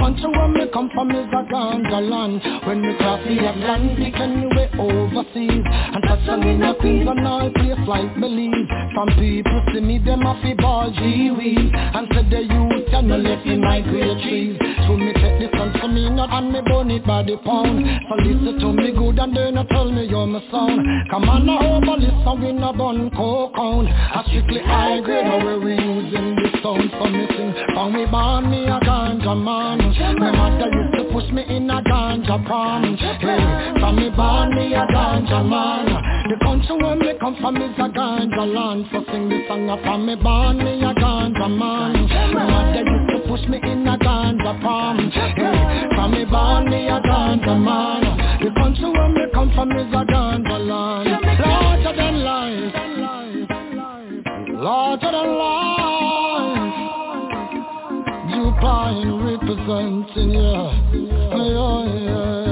[0.00, 4.68] country where me come from is a ganja land When me cross the Atlantic anyway
[4.80, 5.64] overseas.
[5.68, 10.24] And touch on in a and all place like Belize Some people see me, them
[10.24, 14.56] a fi ball G-Wee And say the youth can no left in my great trees
[14.88, 17.84] So me take this one to me not and me burn it by the pound.
[18.08, 20.80] So listen to me good and then you tell me you're my sound.
[21.10, 25.74] Come on now over listen we no bun coke A strictly high grade how we
[25.74, 30.70] using the sound for me sing from me born me a ganja man My mother
[30.70, 35.42] used to push me in a ganja prom Hey, from me born me a ganja
[35.44, 35.86] man.
[36.30, 38.86] The country where me come from is a ganja land.
[38.92, 42.06] So sing this song from me born me a ganja man.
[42.32, 46.86] My mother used to push me in a ganja prom Hey, from me born me
[46.86, 48.38] a ganja man.
[48.44, 51.08] The country where me come from is a ganja land.
[51.40, 52.74] Larger than life.
[54.54, 55.99] Larger than life
[58.60, 62.50] Pine representing yeah yeah, yeah, yeah.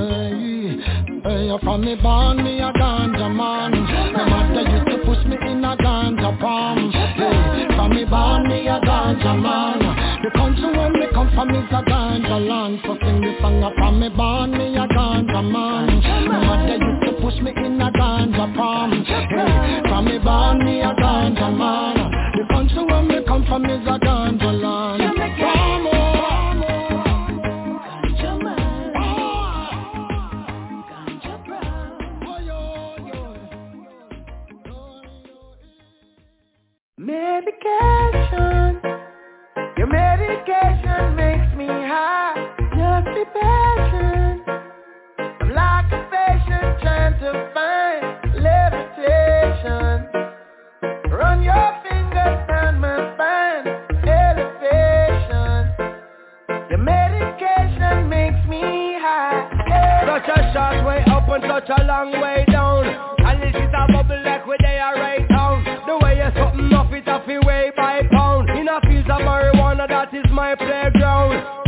[1.24, 3.72] Hey, from me born me a ganja man.
[4.14, 6.90] My mother used to push me in a ganja palm.
[6.92, 9.78] Hey, From me born me a ganja man.
[10.22, 12.80] The country where me come from is a ganja land.
[12.86, 16.00] So sing the song from me born me a ganja man.
[16.28, 19.04] My mother used to push me in a ganja palm.
[19.04, 21.96] Hey, From me born me a ganja man.
[22.38, 24.47] The country where me come from is a ganja
[37.38, 38.82] Medication,
[39.76, 42.34] your medication makes me high.
[42.74, 44.42] Just be patient.
[45.38, 49.94] I'm like a patient trying to find levitation.
[51.12, 53.66] Run your fingers down my spine,
[54.02, 55.60] elevation.
[56.70, 59.46] Your medication makes me high.
[60.08, 62.84] Such a short way up and such a long way down
[63.20, 65.27] And this is a bubble like where they are right
[66.34, 68.50] you something off it off way by pound.
[68.50, 71.67] In a field of marijuana that is my playground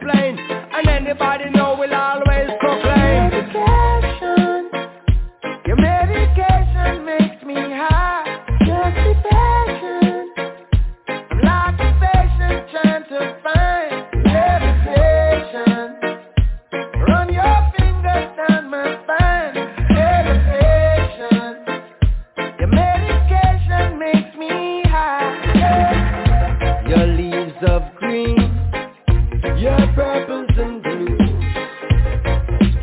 [0.01, 0.37] plane.
[0.39, 2.30] And anybody know we'll always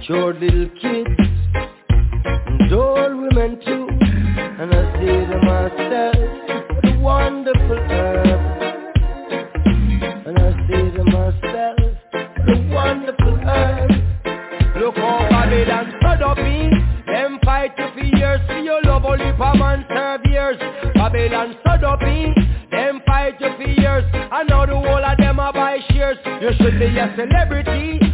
[0.08, 1.10] Sure little kids
[1.54, 3.86] and old women too.
[4.58, 6.16] And I say to myself,
[6.72, 8.62] what a wonderful earth.
[10.26, 11.78] And I say to myself,
[12.38, 13.90] what a wonderful earth.
[14.80, 16.70] Look how Babylon spread up in.
[17.06, 20.56] Them fight you for years, see your love only for man serve years.
[20.94, 22.34] Babylon spread up in.
[22.70, 26.16] Them fight you for years, and now the whole of them are by shares.
[26.40, 28.07] You should be a celebrity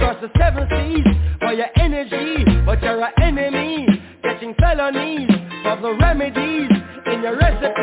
[0.00, 1.04] across the seven seas
[1.40, 3.86] For your energy, but you're an enemy
[4.22, 5.28] Catching felonies
[5.62, 6.70] for the remedies
[7.06, 7.79] in your recipe.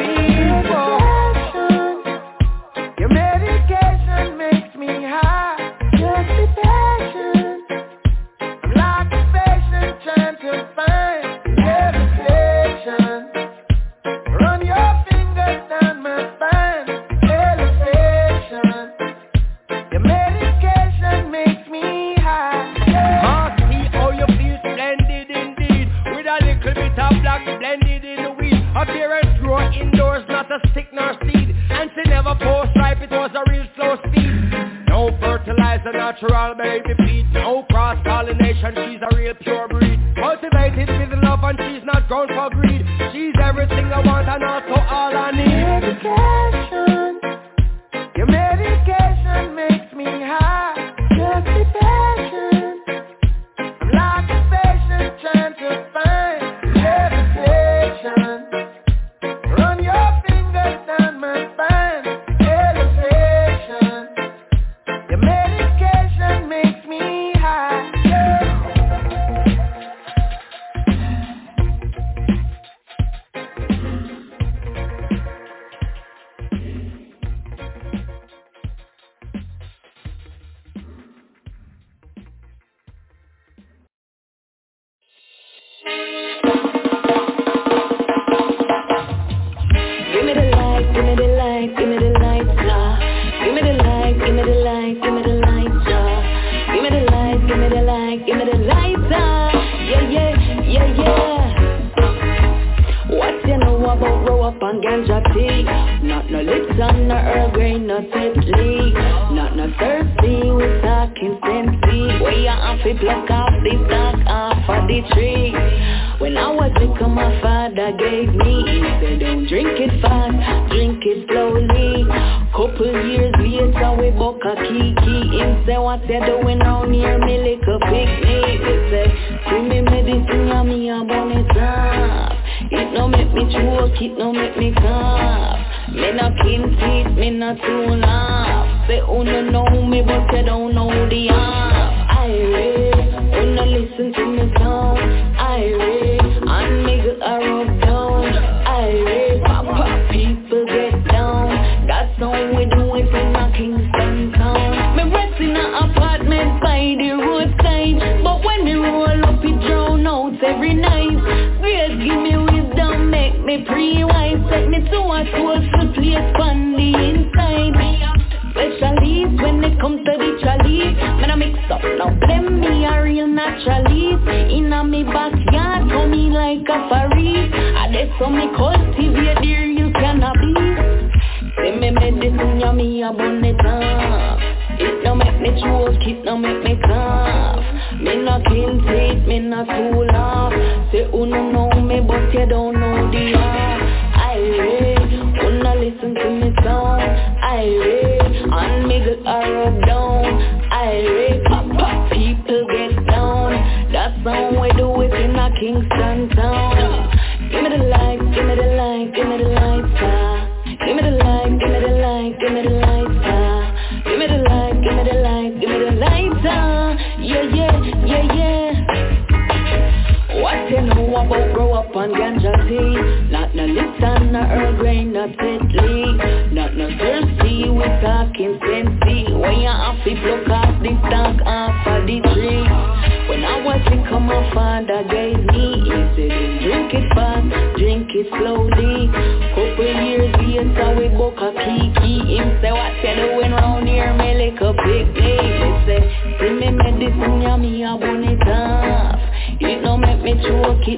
[36.22, 37.27] natural, baby.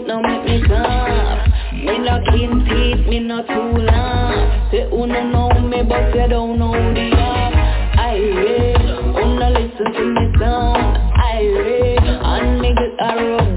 [0.08, 0.62] now make me
[2.08, 2.66] I can
[3.08, 3.78] me not too
[4.72, 4.88] Say
[5.32, 7.10] know me but don't know the
[7.98, 8.82] I read,
[9.52, 12.98] listen to me sound I read, and me get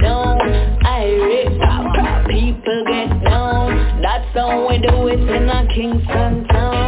[0.00, 0.38] down.
[0.84, 1.60] I read,
[2.28, 4.02] people get down.
[4.02, 6.82] That's how we do it in a Kingston town.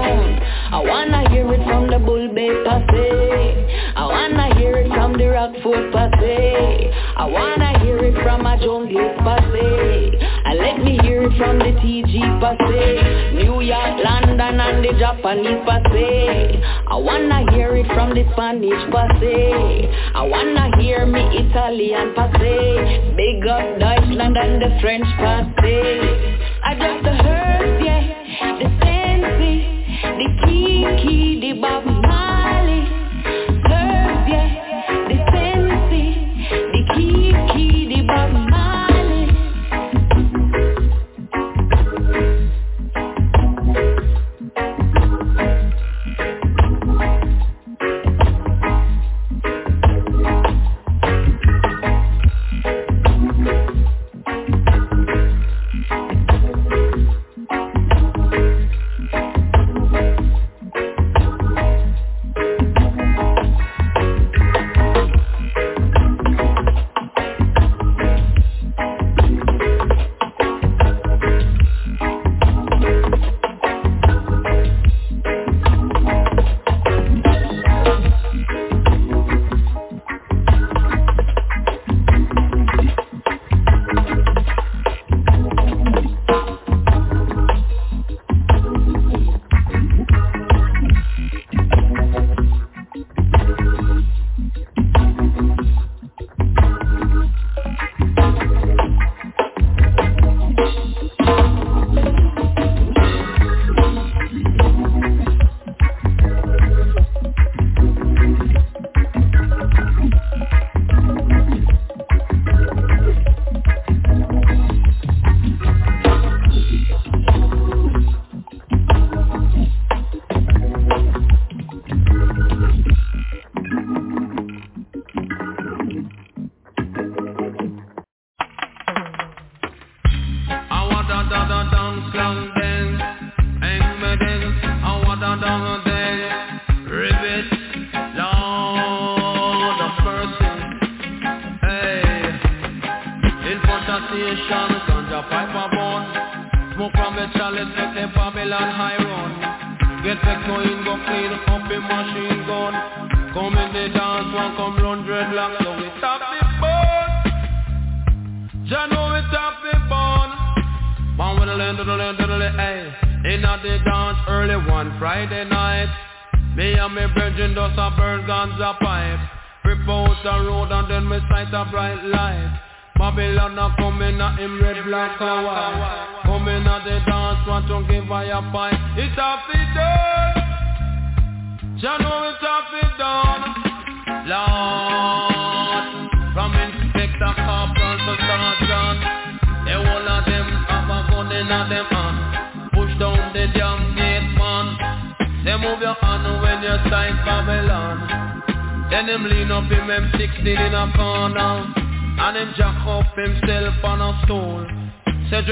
[0.75, 5.29] I wanna hear it from the Bull Bay Passe I wanna hear it from the
[5.29, 7.74] Rockford Passe I wanna
[8.25, 10.17] from a jungle passe
[10.49, 13.45] And let me hear it from the TG passe eh?
[13.45, 16.59] New York, London and the Japanese passe eh?
[16.89, 19.93] I wanna hear it from the Spanish passe eh?
[20.17, 25.77] I wanna hear me Italian passe Big up Deutschland and the French passe
[26.65, 27.13] I just the
[27.85, 29.55] yeah, the fancy,
[30.17, 32.04] the kinky, the bob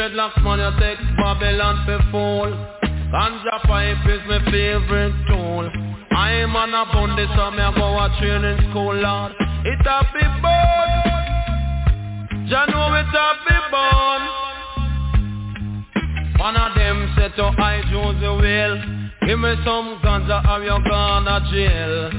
[0.02, 2.50] dreadlocks man you take Babylon for fool.
[3.12, 5.70] Ganja pipe is my favorite tool.
[6.10, 9.32] I'm on a bundy so me a go a training school lord.
[9.62, 10.90] It a be born.
[12.50, 14.22] Jah know it a be born.
[16.40, 18.82] One of them said to I Josey Wales
[19.26, 22.10] Give me some ganja or you gonna jail.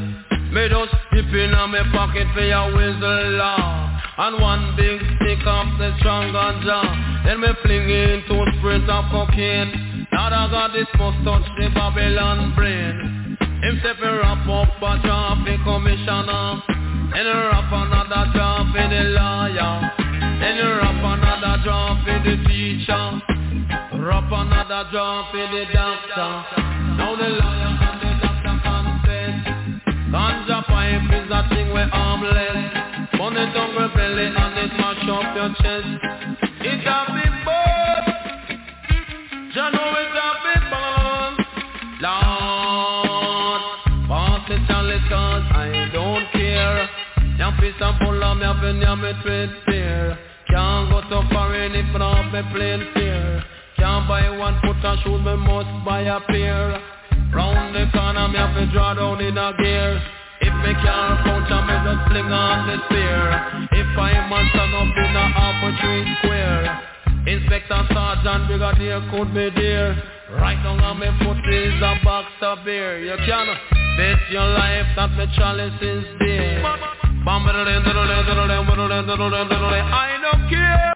[0.56, 3.90] Me just dip in a me pocket for your whistle law
[4.20, 9.06] And one big stick of the strong ganja Then me fling in two sprints of
[9.10, 10.08] cocaine.
[10.12, 13.38] Now I got this must touch the Babylon brain.
[13.64, 16.64] Him say fi wrap up a job for commissioner.
[17.16, 19.76] Then he wrap another job for the lawyer.
[20.44, 23.06] Then he wrap another job for the teacher.
[24.04, 26.32] Wrap another job for the doctor.
[27.00, 29.36] Now the lawyer and the doctor confess.
[30.12, 32.64] Ganja pipe is a thing we harmless
[33.36, 36.13] it down belly and it mash up your chest
[47.74, 50.18] Piece and full of me have yam it with fear
[50.48, 53.44] Can't go to foreign if not me plain fear
[53.78, 56.78] Can't buy one foot of shoes me must buy a pair
[57.34, 60.02] Round the corner me have to draw down in a gear
[60.42, 63.18] If me can't punch I me just fling on the spear.
[63.74, 66.62] If I man stand up in a half a tree square.
[67.26, 69.98] Inspector Sergeant Brigadier could be there
[70.38, 73.00] Right now on me foot is a box of beer.
[73.00, 73.48] You can
[73.98, 77.13] bet your life that me chalice is there
[79.92, 80.94] I don't care.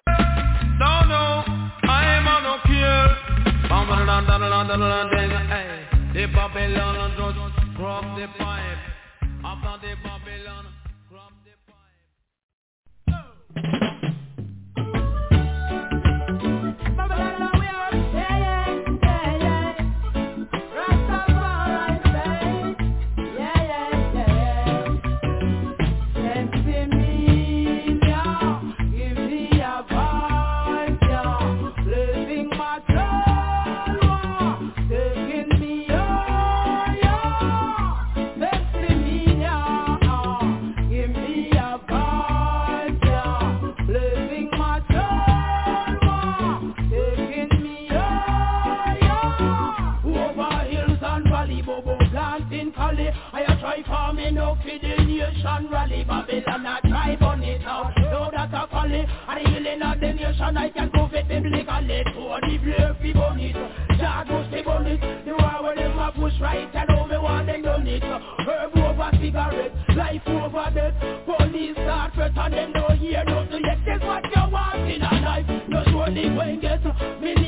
[0.78, 1.24] No, no,
[1.88, 3.08] I don't care.
[6.14, 7.38] The Babylon just
[8.18, 8.78] the pipe.
[9.46, 10.66] After the Babylon
[11.10, 11.56] dropped the
[13.72, 13.87] pipe.
[56.08, 60.14] Babylon a try burn it out Know that a folly And the healing of the
[60.14, 62.04] nation I can prove it biblically.
[62.04, 63.56] To the blue fi burn it.
[63.98, 65.26] Jah goes to burn it.
[65.26, 68.04] The war where them a push right And how me want them done it.
[68.04, 70.96] Herb over cigarette Life over death.
[71.26, 73.64] Police start threat them no hear nothing.
[73.66, 75.48] Yet That's what you want in a life.
[75.68, 76.84] No surely go and get
[77.22, 77.47] Me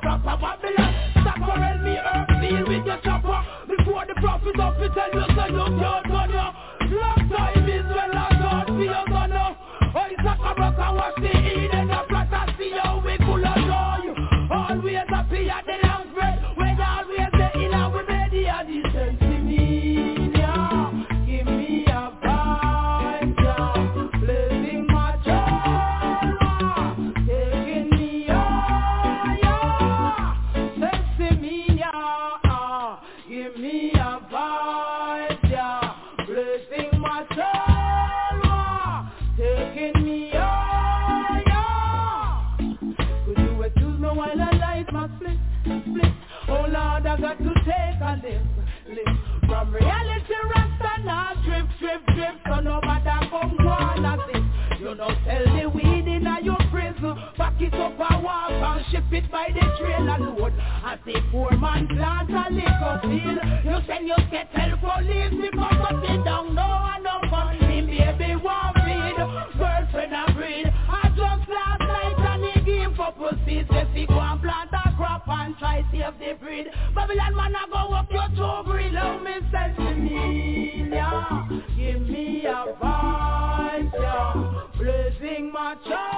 [0.00, 0.99] proper Babylon.
[57.72, 60.52] It up ship it by the trailer load.
[60.84, 63.38] As the poor man plant a liquor field.
[63.64, 67.58] You send your kettle police because of the down no and no fun.
[67.58, 69.16] Him baby one feed,
[69.58, 70.66] girlfriend a breed.
[70.66, 73.66] I just last night and he give for pussy.
[73.70, 76.66] Say fi go and plant a crop and try save the breed.
[76.94, 78.94] Babylon man go up your toe grill.
[78.94, 81.48] How me yeah.
[81.76, 82.64] Give me a
[83.94, 84.66] yeah.
[84.76, 86.09] Blessing my child,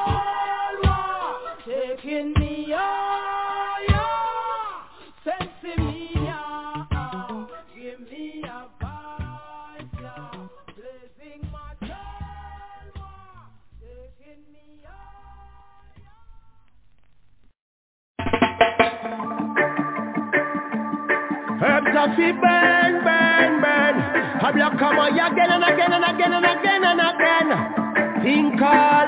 [22.02, 23.94] Herbs of burn, burn, burn.
[24.42, 28.22] A black come on again and again and again and again and again.
[28.24, 29.06] Think all.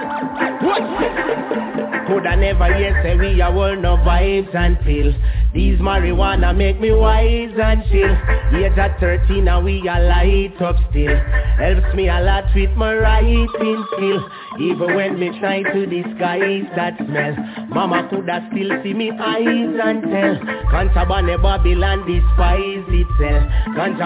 [0.63, 2.07] What's it?
[2.07, 5.15] Coulda never hear say we a world no vibes and pills.
[5.53, 8.15] These marijuana make me wise and chill.
[8.63, 11.17] Age at 13 and we a light up still.
[11.59, 14.29] Helps me a lot with my writing skill.
[14.61, 17.35] Even when me try to disguise that smell.
[17.69, 20.35] Mama coulda still see me eyes and tell.
[20.71, 23.45] Contraband Babylon despise itself.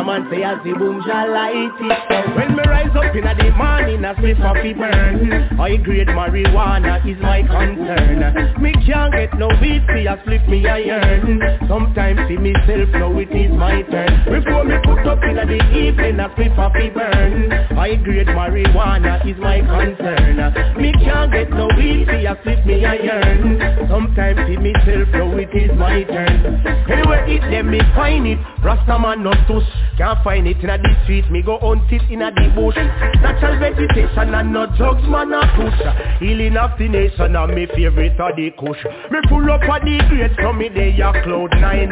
[0.08, 2.34] Man say as the boom shall light itself.
[2.34, 5.56] When me rise up in the morning a spliff of it burn.
[5.58, 8.62] High grade marijuana is my concern.
[8.62, 11.40] Me can't get no weed for a split me iron.
[11.68, 14.24] Sometimes see myself now it is my turn.
[14.24, 17.50] Before me put up in the evening a spliff of it burn.
[17.76, 20.37] High grade marijuana is my concern.
[20.78, 23.58] Me can't get no weed for a split me iron.
[23.88, 26.62] Sometimes see myself now it is my turn.
[26.86, 28.38] Anywhere it them me find it.
[28.62, 29.66] Rasta man not tush.
[29.98, 31.28] Can't find it in a the street.
[31.30, 32.76] Me go hunt it in a the bush.
[33.18, 35.78] Natural vegetation and no drugs man a push.
[36.20, 39.98] Healing of the nation and me favorite of the kush Me pull up at the
[40.08, 41.90] grade so me they a cloud nine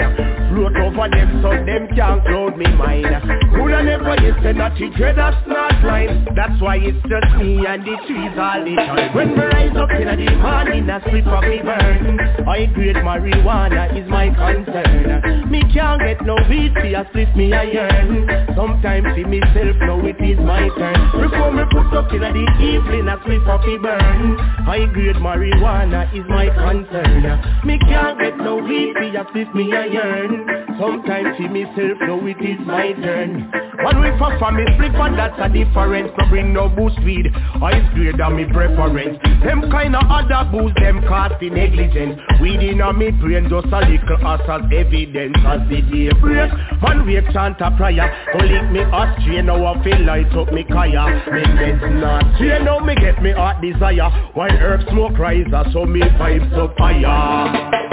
[0.51, 3.07] Float over them so them can't cloud me mine
[3.55, 7.83] Coulda never to not to dread a snot line That's why it's just me and
[7.83, 12.21] the trees time When me rise up in the morning a split for me burn
[12.47, 17.53] I grade marijuana is my concern Me can't get no weed for a split me
[17.53, 22.21] a yearn Sometimes see myself now it is my turn Before me put up in
[22.21, 24.37] the evening a split for me burn
[24.69, 27.25] I grade marijuana is my concern
[27.65, 30.67] Me can't get no weed for a split me a yearn.
[30.79, 33.51] Sometimes see myself now it is my turn.
[33.83, 37.27] One week for family split but that's a difference No bring no boost weed.
[37.35, 39.19] I grade on me preference.
[39.45, 42.19] Them kind of other booze them cast in negligence.
[42.41, 46.51] Weed in a me brain just a little us as evidence As the day break.
[46.83, 48.11] Man wake chant a prayer.
[48.33, 51.07] Go link me astray now I feel light up me kaya.
[51.31, 54.11] Me meds not stray now me get me heart desire.
[54.35, 57.86] While herb smoke riser so me vibes up rise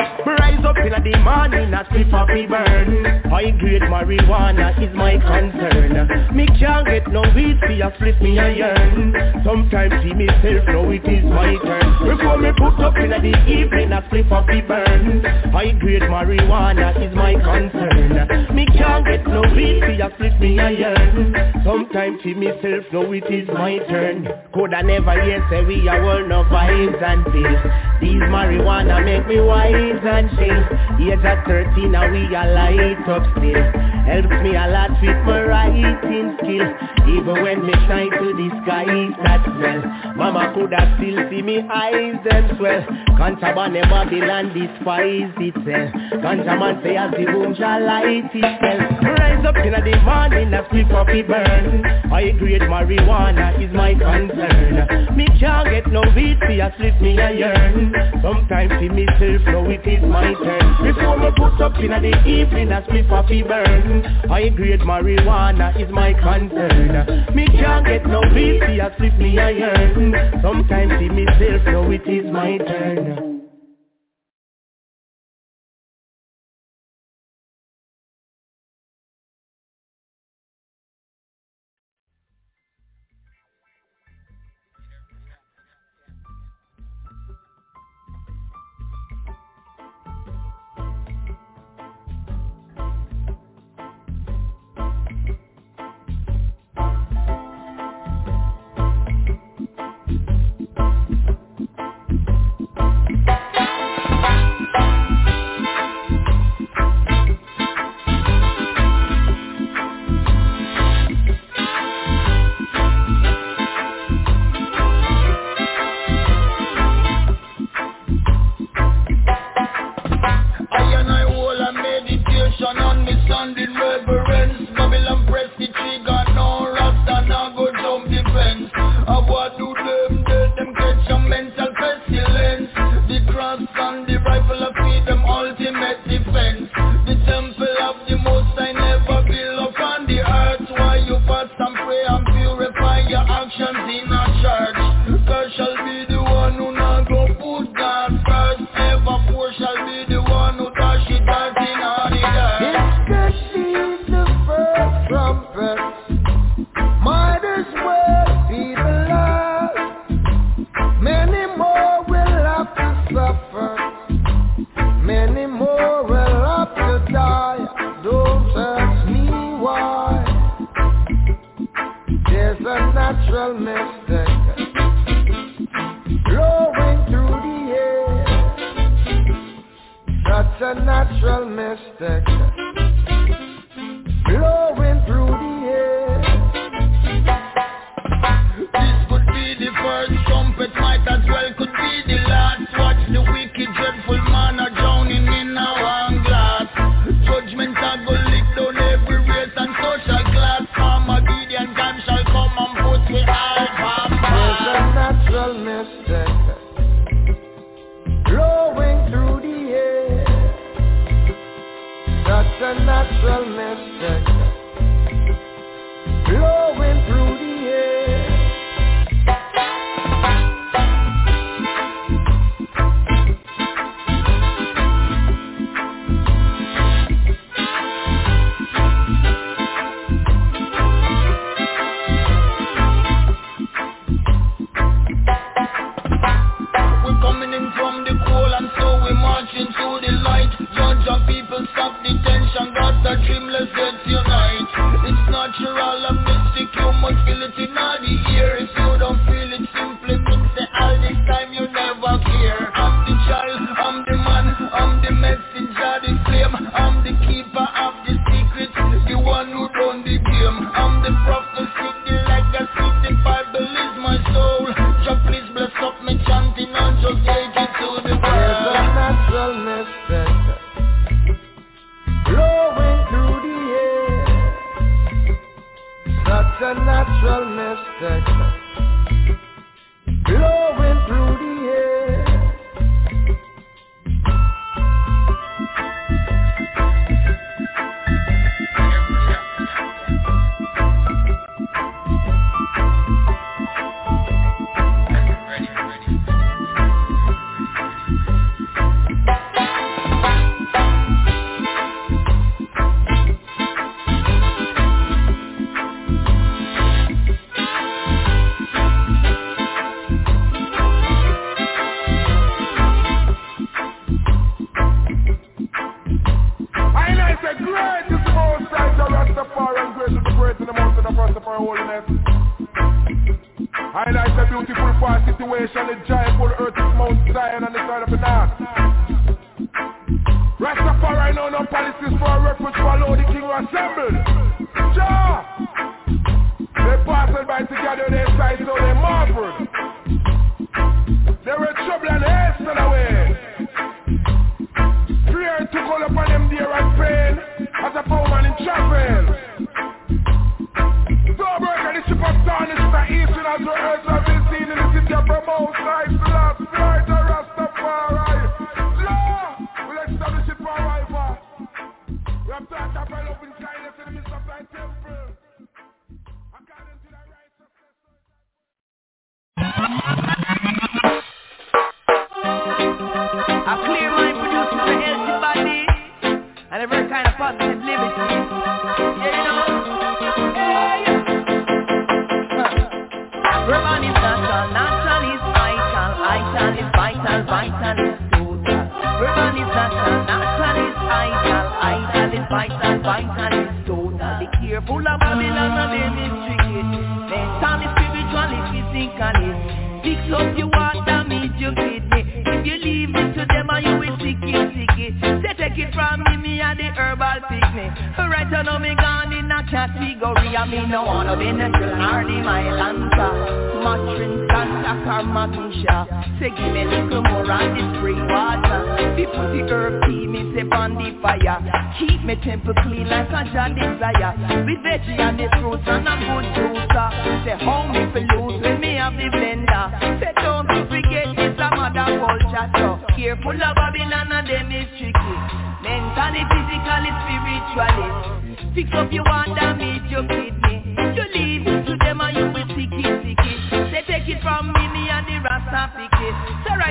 [0.65, 3.21] up in the morning, a spliff of burn.
[3.29, 6.35] High grade marijuana is my concern.
[6.35, 9.13] Me can't get no weed for a split me a yearn.
[9.43, 11.87] Sometimes see myself, now it is my turn.
[12.07, 15.23] Before me put up in the evening, a spliff of me burn.
[15.51, 18.55] High grade marijuana is my concern.
[18.55, 21.35] Me can't get no weed for a split me a yearn.
[21.65, 24.27] Sometimes see myself, now it is my turn.
[24.53, 27.63] Coulda never hear say we are all no vibes and pills
[28.01, 30.52] These marijuana make me wise and chill
[30.99, 33.93] Age at 13 now we a light up still.
[34.03, 36.67] Helps me a lot with my writing skill
[37.07, 38.83] Even when me shine to the sky
[39.23, 39.79] that smell
[40.15, 42.83] Mama coulda still see me eyes them swell.
[43.15, 46.19] Contraband in Babylon despise itself eh.
[46.19, 50.65] Ganja man say as the boom shall light itself Rise up in the morning a
[50.67, 51.83] split up it burn.
[52.11, 55.15] High grade marijuana is my concern.
[55.15, 57.93] Me can't get no weed for a slip me a yearn.
[58.21, 62.71] Sometimes see myself now it is my turn Before me put up in the evening
[62.71, 64.03] a split for fi burn.
[64.29, 67.35] High grade marijuana is my concern.
[67.35, 70.41] Me can't get no weed for a me a yearn.
[70.41, 73.32] Sometimes see myself now it is my turn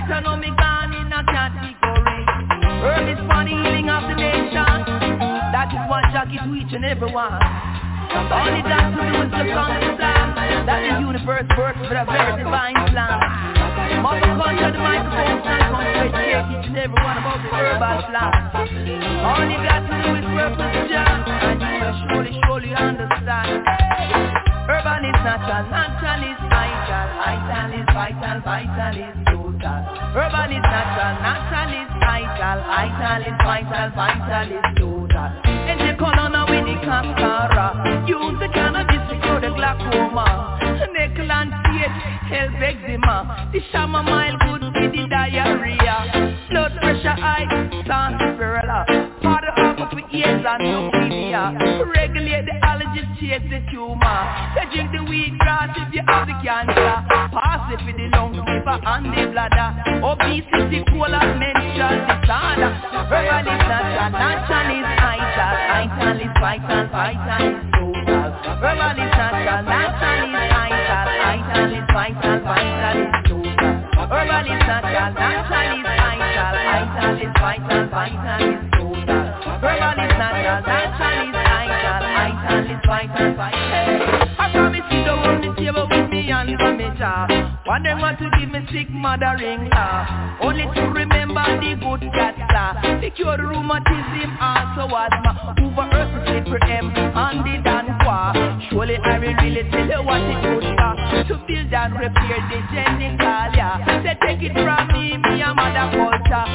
[0.08, 0.22] right
[1.12, 2.22] a category.
[3.12, 4.74] Is for the healing of the nation.
[5.54, 7.06] That is what Jah give to each and every
[8.34, 8.62] all to
[8.98, 9.30] do is
[10.66, 13.20] That the universe works a very divine plan.
[13.92, 14.18] The come
[16.50, 17.38] each and every one about
[19.22, 19.38] All
[19.86, 20.74] to do is work with
[21.30, 23.62] And you will surely, surely understand.
[24.66, 27.06] Urban is natural, natural is vital.
[27.22, 29.14] Vital is vital, vital is
[30.12, 36.44] Urban is natural, natural is vital Vital is vital, vital is total And the colonna
[36.52, 40.58] with the cascara Use the cannabis to cure the glaucoma
[40.92, 41.96] Nickel and stage,
[42.28, 46.38] help eczema The chamomile good for the diarrhea.
[46.50, 47.46] Blood pressure high,
[49.22, 49.41] Powder
[49.82, 51.44] up for AIDS and leukemia
[51.94, 54.20] Regulate the allergies, chase the tumor.
[54.54, 56.94] They drink the wheat grass if you have the cancer.
[57.34, 59.70] Pass it for the lungs, liver and the bladder.
[60.02, 62.70] Obesity, colon, menstrual disorder.
[63.10, 68.30] Herbal is natural, natural is vital Vital is vital, vital is total
[68.62, 73.72] Herbal is natural, natural is vital Vital is vital, vital is total
[74.08, 78.71] Herbal is natural, natural is vital Vital is vital, vital is
[79.62, 81.38] is natural, is
[84.38, 85.54] I promise you don't want me
[86.10, 86.11] me
[86.48, 92.72] and One them want to give me sick mother-in-law Only to remember the good law
[92.82, 95.54] To cure the rheumatism also asthma.
[95.62, 100.42] Over earth slipper M and the Danqua Surely I will really tell you what it
[100.42, 104.02] good for To build and repair the genitalia.
[104.02, 106.46] They take it from me, me and mother culture.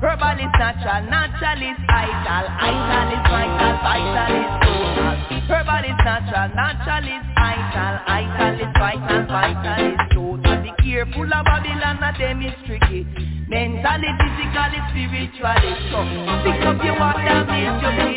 [0.00, 2.44] Herbal is natural, natural is vital.
[2.62, 7.94] Vital is vital, vital is total Herbal is natural, natural is vital.
[8.08, 10.62] Vital is vital, vital is total.
[10.62, 13.04] Be careful of Babylon and them is tricky.
[13.46, 16.00] Mentally, physically, spiritually So
[16.48, 18.16] pick up your water, make your kidney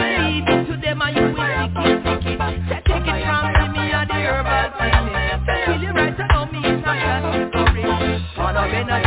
[0.00, 3.52] Believe it to them and you will stick it, stick it Say take it from
[3.52, 5.12] me, me and the herbal clinic
[5.44, 9.05] Say kill you right now, me it's not of Venezuela, and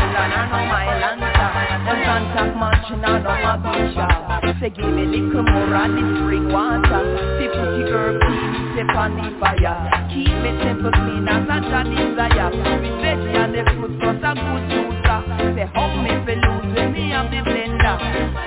[2.80, 7.04] marching on my bishop Say give me little more of the spring water
[7.40, 7.48] the
[7.92, 9.78] herb tea, step on the fire
[10.10, 14.32] Keep me temple clean as a Jah desire With veggie and the fruit plus a
[14.36, 15.20] good juicer
[15.56, 17.96] Say help me fi lose when me have the blender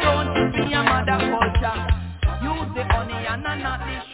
[0.02, 1.78] Don't me a mother culture
[2.42, 4.11] Use the honey and not the sugar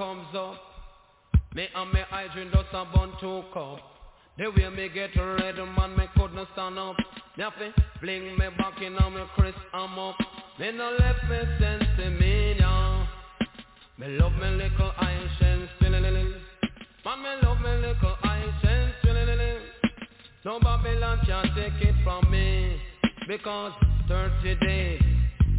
[0.00, 0.54] comes up,
[1.54, 3.80] me and me I drink just a bun two cup.
[4.38, 6.96] The way me get ready, man, me couldn't stand up.
[7.36, 10.16] Me have to fling me back in on me Chris, I'm up.
[10.58, 13.06] Me no left me sense to me now.
[13.98, 15.68] Me love me little Aisha,
[17.04, 19.60] Man, me love me little Aisha,
[20.46, 22.80] No Babylon can take it from me.
[23.28, 23.72] Because
[24.08, 25.02] 30 days,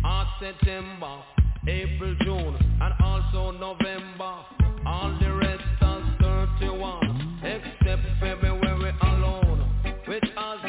[0.04, 1.22] of September,
[1.68, 4.46] April, June, and also November.
[4.86, 6.18] All the rest are
[6.60, 9.70] 31, except February alone,
[10.08, 10.60] which has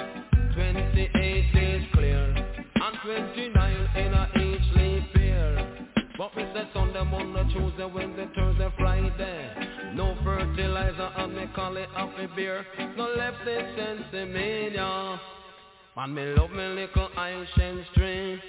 [0.55, 2.25] 28 days clear,
[2.75, 5.89] and 29 in a each leap year.
[6.19, 9.95] But we say Sunday, Monday, Tuesday, Wednesday, Thursday, Friday.
[9.95, 12.67] No fertilizer and me call it happy beer.
[12.99, 14.77] No left this sense in me.
[15.95, 18.41] And me love me little Aishan string.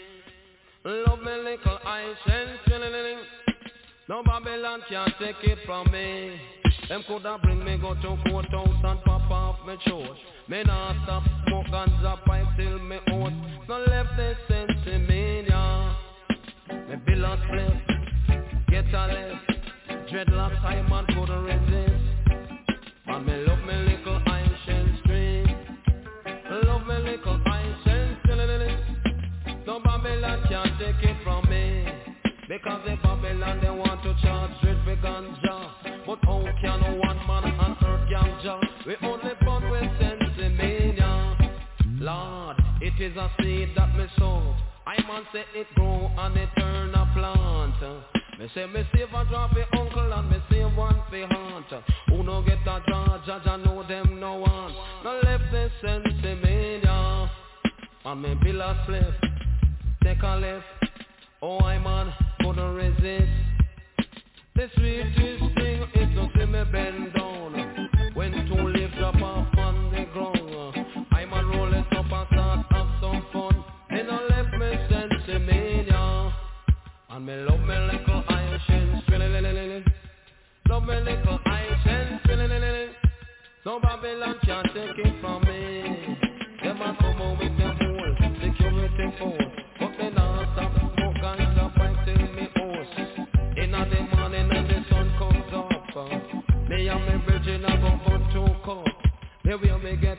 [0.85, 3.17] Love me little Aishan string.
[4.09, 6.37] No Babylon can't take it from me.
[6.89, 10.17] Them coulda bring me go to courthouse and pop off me church.
[10.49, 13.31] Me nah stop smoke ganja pipe till me out.
[13.69, 15.95] No left the sense in me, yeah.
[16.89, 17.37] Me bill a
[18.69, 20.11] get a left.
[20.11, 21.52] Dreadlocks high man couldn't.
[32.63, 35.69] Because the Babylon they want to charge straight for ganja.
[36.07, 38.57] But how can one man on earth ganja?
[38.87, 41.35] We only born with sensimilla
[41.99, 44.55] Lord, it is a seed that me sow.
[44.87, 47.81] I man say it grow and it turn a plant.
[48.39, 51.83] Me say me save a drop for uncle and me save one for aunt.
[52.07, 54.73] Who no get a draw, judge I know them no one
[55.03, 57.29] No left the sensimilla
[58.05, 59.13] And me bill a slip,
[60.01, 60.82] take a left
[61.45, 63.29] Oh, I man, couldn't resist.
[64.55, 67.89] The sweetest thing is to see me bend down.
[68.13, 72.65] When two leaves drop off on the ground, I man roll it up and start
[72.71, 73.65] have some fun.
[73.89, 76.33] Then I left me sensimilla.
[77.09, 79.83] And me love me little Aishin,
[80.69, 82.89] Love me little Aishin,
[83.65, 86.17] No Babylon can't take it from me.
[86.63, 89.42] Them a come out with them fool, security force.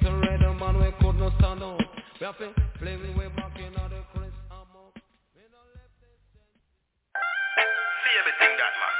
[0.04, 1.62] Uh, Me man we could not stand.
[2.20, 4.94] We have to fling way back inna the Chris Amok.
[7.74, 8.94] See everything that man.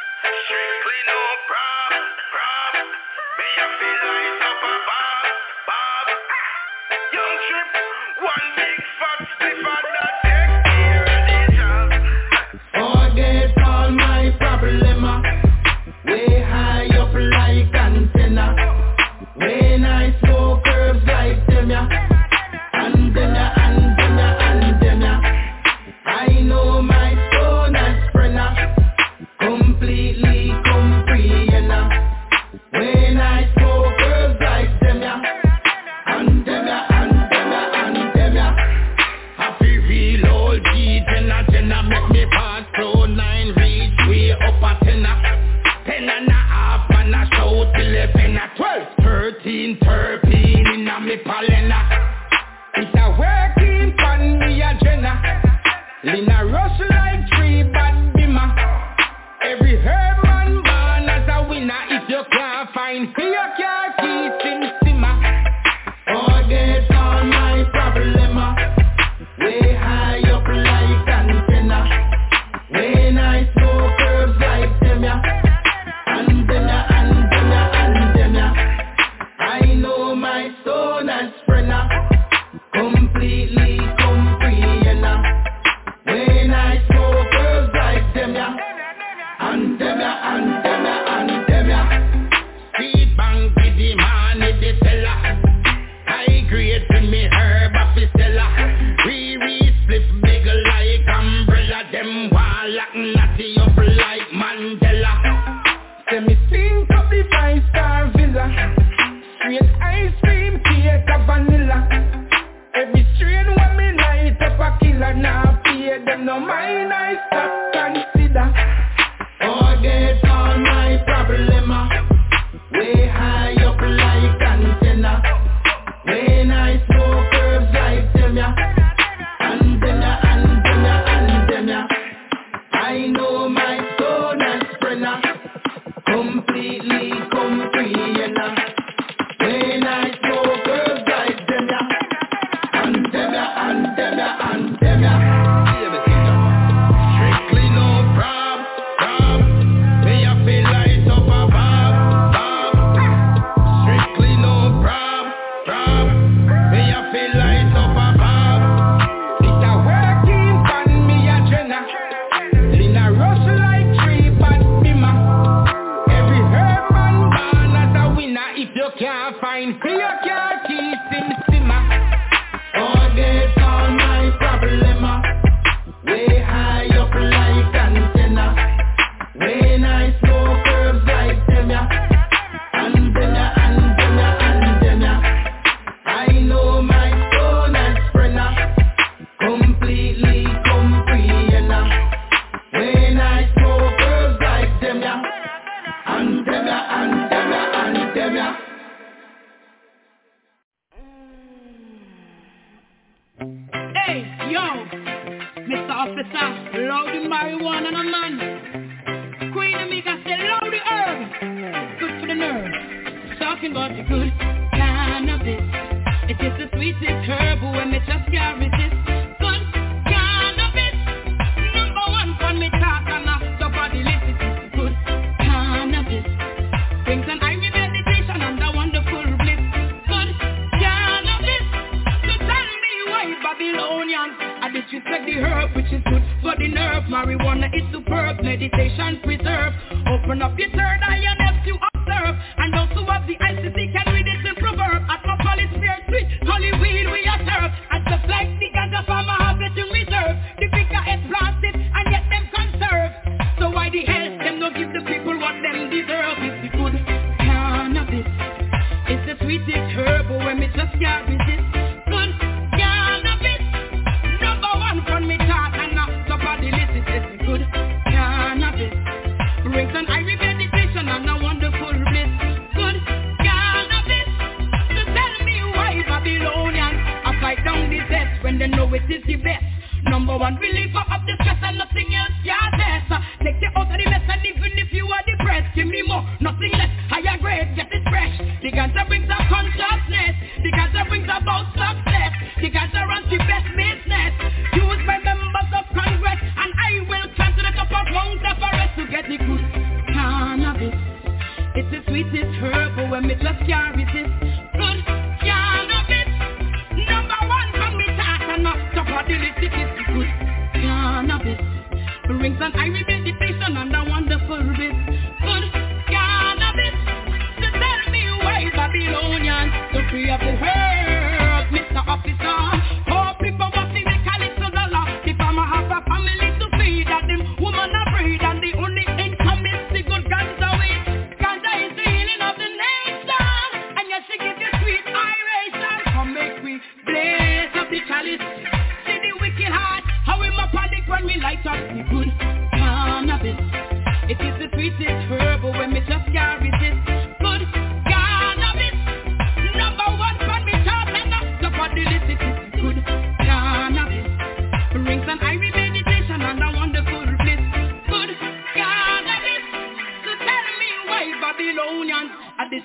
[0.44, 1.20] Strictly no
[1.50, 2.88] problem, problem.
[3.38, 5.24] Me a feel like up a bob,
[5.66, 6.06] bob.
[7.14, 7.70] Young trip,
[8.22, 8.78] one big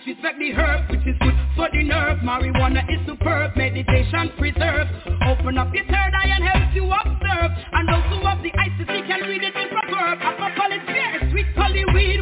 [0.06, 2.20] disrespect the herb, which is good for the nerve.
[2.20, 4.90] Marijuana is superb, meditation preserves.
[5.28, 7.52] Open up your third eye and help you observe.
[7.74, 10.20] And those who have the eyes can read it in proverb.
[10.22, 12.19] A purple is fair, sweet poly weed.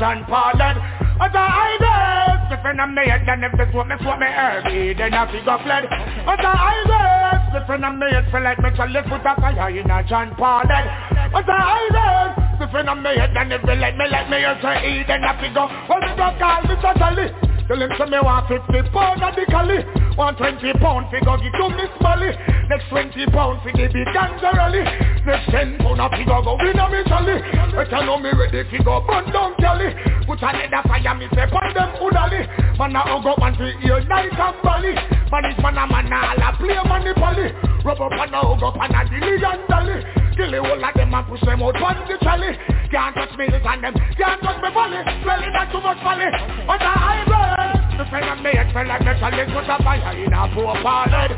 [0.00, 0.80] John Paul and
[1.20, 4.64] As a idol Different on me head than if this what me swap me herb
[4.64, 9.04] Then I figure fled As a idol Different on me head feel like me chalice
[9.04, 10.88] put a fire in a John Paul and
[11.36, 14.56] As a idol Different on me head than if me like me like me head
[14.64, 17.36] to eat Then I figure What's the call me chalice
[17.68, 19.84] Tell him say me want 50 pound of the cali
[20.16, 22.32] One twenty pound, figure go give to Miss Molly.
[22.72, 27.36] Next 20 pound figure be it of figure go win a me tally.
[27.70, 29.94] Better know me ready go burn down Cali
[30.26, 32.42] Put another fire me say burn them hoodally.
[32.78, 34.94] Man a hug up and to ear night and bally
[35.30, 37.52] Man is man a man a all a play money pally
[37.84, 39.96] Rub up and a hug up and a dilly and dally.
[40.34, 42.52] Kill the whole of them and push them out on the trolley
[42.90, 43.94] Can't touch me this and them.
[44.18, 46.26] Can't touch me volley Well it not too much folly
[46.66, 50.16] But a high burn The friend of me feel like metal is put a fire
[50.16, 51.28] in a poor parlor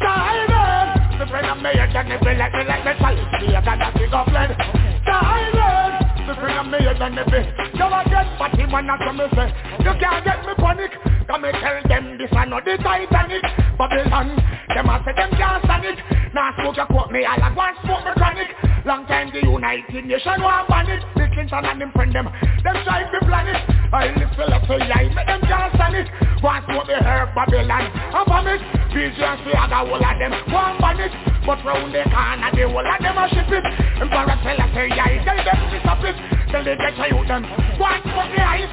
[0.00, 3.60] Diamond the friend of me, you can never let me let me tell you, you
[3.64, 4.52] got that big up lead.
[5.06, 7.40] Diamond the friend of me, you can never.
[7.72, 9.48] You a get fatty man, that's what me say.
[9.80, 10.92] You can't get me panic.
[11.26, 13.65] Come and tell them this and not the Titanic.
[13.76, 14.32] Babylon,
[14.72, 15.98] them a say them can't stand it.
[16.32, 18.48] Now smoke your quote me, I like one smoke me chronic.
[18.88, 21.04] Long time the United Nations want ban it.
[21.12, 22.26] Bill Clinton and them friend them,
[22.64, 23.60] them try to plan it.
[23.92, 26.08] I live for let's say I make them can't stand it.
[26.40, 28.64] One smoke me herb Babylon, I promise.
[28.96, 31.12] BJ and I got all of them, one ban it.
[31.44, 33.64] But round the corner, the whole of them a ship it.
[34.00, 36.16] Emperor tell us say I tell them disappear.
[36.48, 37.42] Till they get to you them
[37.76, 38.72] One for the ice,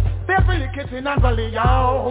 [1.51, 2.09] yo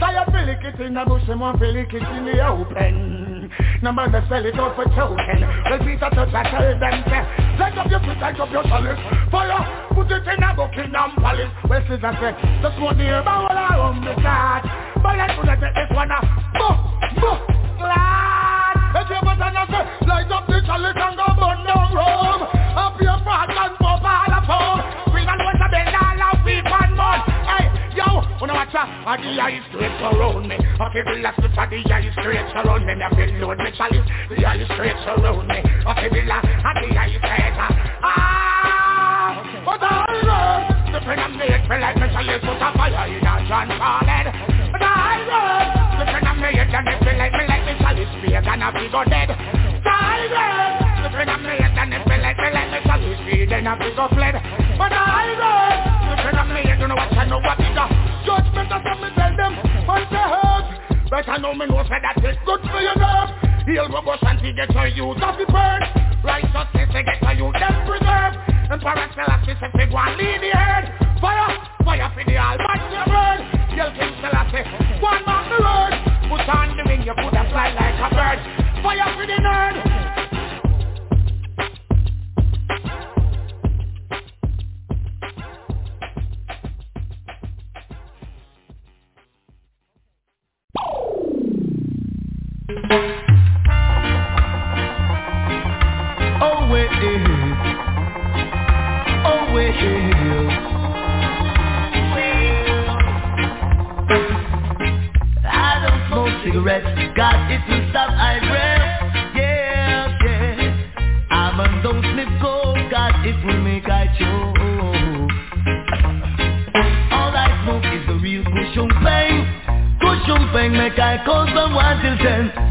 [0.00, 3.50] Tired feel it in a bush, them want feel it in the open.
[3.82, 7.78] No man they sell it out for token Well, Peter Tosh, I tell them, Light
[7.78, 8.98] up your foot, light up your chalice.
[9.30, 11.50] Fire, put it in a Buckingham Palace.
[11.68, 12.32] Well, Caesar say,
[12.62, 14.62] just want the herb all around the start
[15.02, 16.22] But let's put it this one, uh
[16.54, 16.76] Buh,
[17.18, 17.38] buh,
[17.78, 18.74] glad.
[18.94, 22.57] Let's hear what I say Light up the chalice and go burn down Rome
[28.68, 30.56] I watch the eyes straight around me.
[30.60, 32.92] I feel the last of the eyes straight around me.
[33.00, 35.64] I feel load me chalice, the eyes straight around me.
[35.64, 37.56] I feel the last of the eyes straight
[38.04, 43.08] Ah, but I know The of me, it feel like me chalice Put a fire
[43.08, 44.26] in a John Carlin
[44.68, 45.48] But I know
[45.96, 48.76] The friend of me, it feel like me like me chalice Be a gun of
[48.92, 49.32] go dead.
[49.32, 53.64] I know The friend of me, it feel like me like me chalice Be then
[53.64, 54.36] a go fled.
[54.76, 58.07] But I know The friend of me, you know what I know what it does
[58.24, 59.54] Judgment that's what tell them
[59.86, 60.66] Man say hurt
[61.10, 63.30] Better know me know say that it's good for your nerve
[63.66, 65.82] Heal my bush and to get your youth off the burn
[66.24, 68.34] Righteousness to get your youth them preserve
[68.68, 70.84] Emperor Selassie say fi go and lead the herd.
[71.20, 73.40] Fire, fire for the almighty bird
[73.72, 74.64] Yell King Selassie,
[75.00, 75.94] one man the road.
[76.28, 78.38] Put on the wing, you could have fly like a bird.
[78.82, 79.98] Fire for the nerd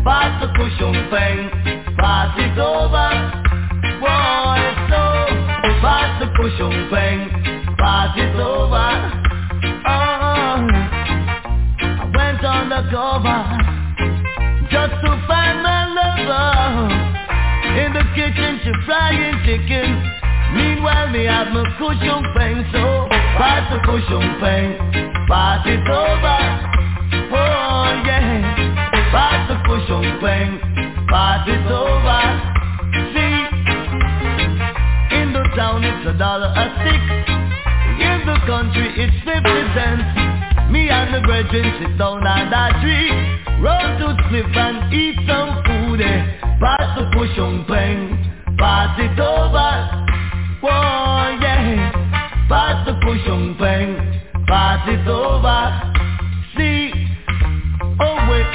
[0.07, 3.46] Pass the Tu-Sheng-Peng, pass it over.
[6.38, 8.89] The Tu-Sheng-Peng, pass it over.
[9.89, 13.41] Oh, I went undercover
[14.69, 16.93] just to find my lover.
[17.81, 19.97] In the kitchen, she frying chicken.
[20.53, 24.38] Meanwhile, me have my cushion pain, so pass the cushion
[25.27, 26.38] pass it over.
[27.34, 30.19] Oh yeah, pass the cushion
[31.09, 32.56] pass it over.
[35.57, 37.01] Town it's a dollar a stick.
[37.97, 39.41] In the country it's 50
[39.73, 40.05] cents.
[40.69, 43.09] Me and the brethren sit down on that tree.
[43.57, 46.01] Roll to slip and eat some food.
[46.01, 46.38] Eh.
[46.61, 50.05] Pass the Tu-Sheng-Peng, pass it over.
[50.61, 51.89] Whoa, yeah.
[52.47, 55.73] Pass the Tu-Sheng-Peng, pass it over.
[56.53, 56.93] See,
[57.97, 58.45] oh wait,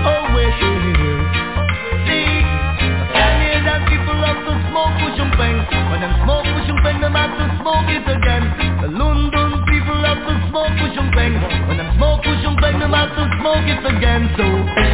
[0.00, 0.56] oh wait.
[0.60, 0.71] See,
[5.92, 8.48] When them smoke push and bang, them have to smoke it again.
[8.80, 11.36] The London people have to smoke push and bang.
[11.68, 14.32] When them smoke push and bang, them have to smoke it again.
[14.40, 14.44] So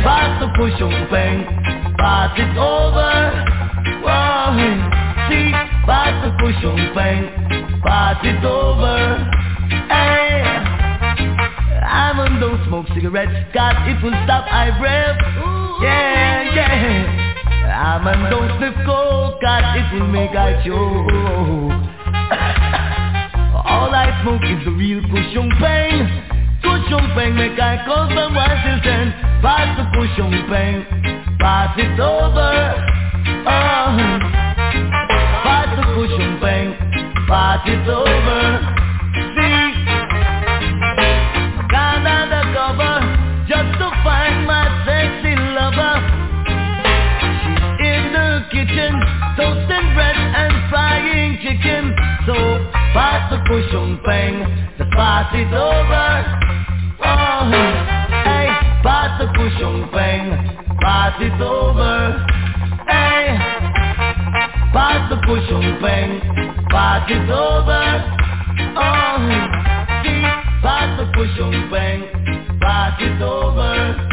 [0.03, 1.47] pass the push and bang,
[2.03, 3.15] pass it over.
[4.03, 4.59] Wow,
[5.31, 5.55] see,
[5.87, 7.31] pass the push and bang,
[7.87, 9.23] pass it over.
[9.87, 10.43] Hey.
[11.87, 15.15] I'm on don't smoke cigarettes, God, it will stop I breath.
[15.81, 17.28] Yeah, yeah.
[17.69, 21.89] I'm on those sniff coke, cause it will make I choke.
[23.69, 26.29] All I smoke is the real Tu-Sheng-Peng.
[26.63, 28.27] Cushion pain make I cause my
[28.65, 29.13] till ten.
[29.43, 29.85] Pass the
[30.51, 30.87] pain,
[31.39, 32.75] pass it over.
[33.47, 33.97] Oh,
[35.45, 36.75] pass the cushion pain,
[37.29, 38.78] pass it over.
[52.29, 52.35] So
[52.93, 54.45] pass the cushion bang,
[54.77, 56.09] the party's over.
[57.01, 58.49] Oh, hey,
[58.85, 59.33] pass the
[60.79, 62.21] party's over.
[62.87, 63.33] Hey,
[65.09, 66.21] the cushion bang,
[66.69, 67.81] party's over.
[68.77, 69.17] Oh,
[70.99, 74.08] the cushion bang party's over.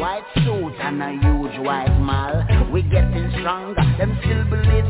[0.00, 2.42] white suit and a huge white mall.
[2.72, 4.86] We getting stronger, them still believe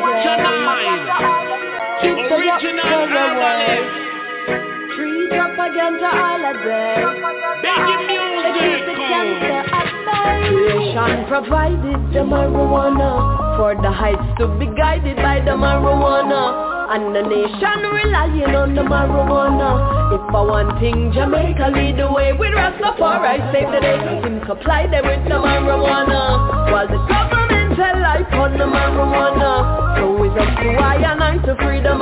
[0.00, 1.28] oil
[2.02, 4.08] the Original herbalist.
[5.58, 7.02] Against the oil again.
[7.60, 8.86] Music.
[8.86, 10.48] the cancer at bay.
[10.48, 13.10] Creation provided the marijuana
[13.58, 16.76] for the heights to be guided by the marijuana.
[16.88, 22.32] And the nation relying on the marijuana If for one thing Jamaica lead the way
[22.32, 28.32] with Rastafari Save the day, him supply them with the marijuana While the government life
[28.32, 32.00] on the marijuana So it's up to I and I to freedom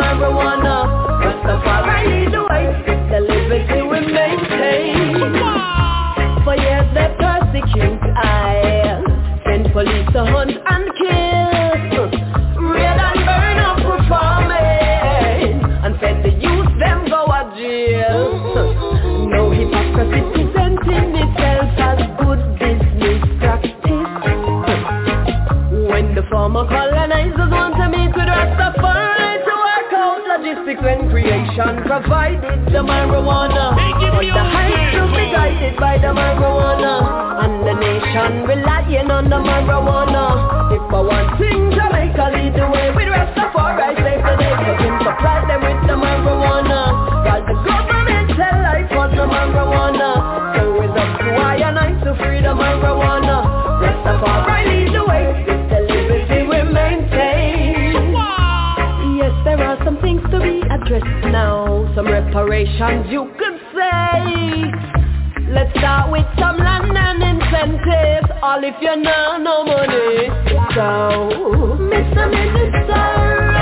[9.45, 10.86] Send police to hunt and
[31.57, 33.77] when creation provided the marijuana.
[33.77, 37.45] But the heights to be guided by the marijuana.
[37.45, 40.73] And the nation relying on the marijuana.
[40.73, 42.91] If I want thing Jamaica lead the way.
[42.93, 46.81] With Rastafari Save the day for him supply them with the marijuana.
[47.25, 50.11] While the government tell life on the marijuana.
[50.57, 53.16] So it's up to I and I to free the marijuana
[60.87, 61.93] addressed now.
[61.95, 64.63] Some reparations you could say.
[65.51, 68.31] Let's start with some land and incentives.
[68.43, 70.29] All if you know no money.
[70.75, 71.31] So,
[71.91, 72.31] Mr.
[72.31, 73.07] Minister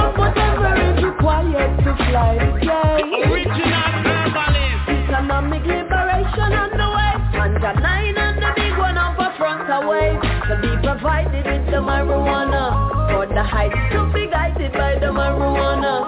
[0.01, 3.32] of Whatever is required to fly plane.
[3.32, 5.09] Original herbalist.
[5.09, 10.18] Economic liberation on the way Under nine and the big one a front away.
[10.48, 13.12] To be provided with the marijuana.
[13.12, 16.03] For the heights to be guided by the marijuana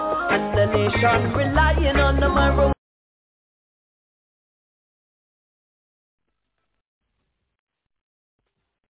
[0.57, 1.35] the nation.
[1.35, 2.76] Relying on the marijuana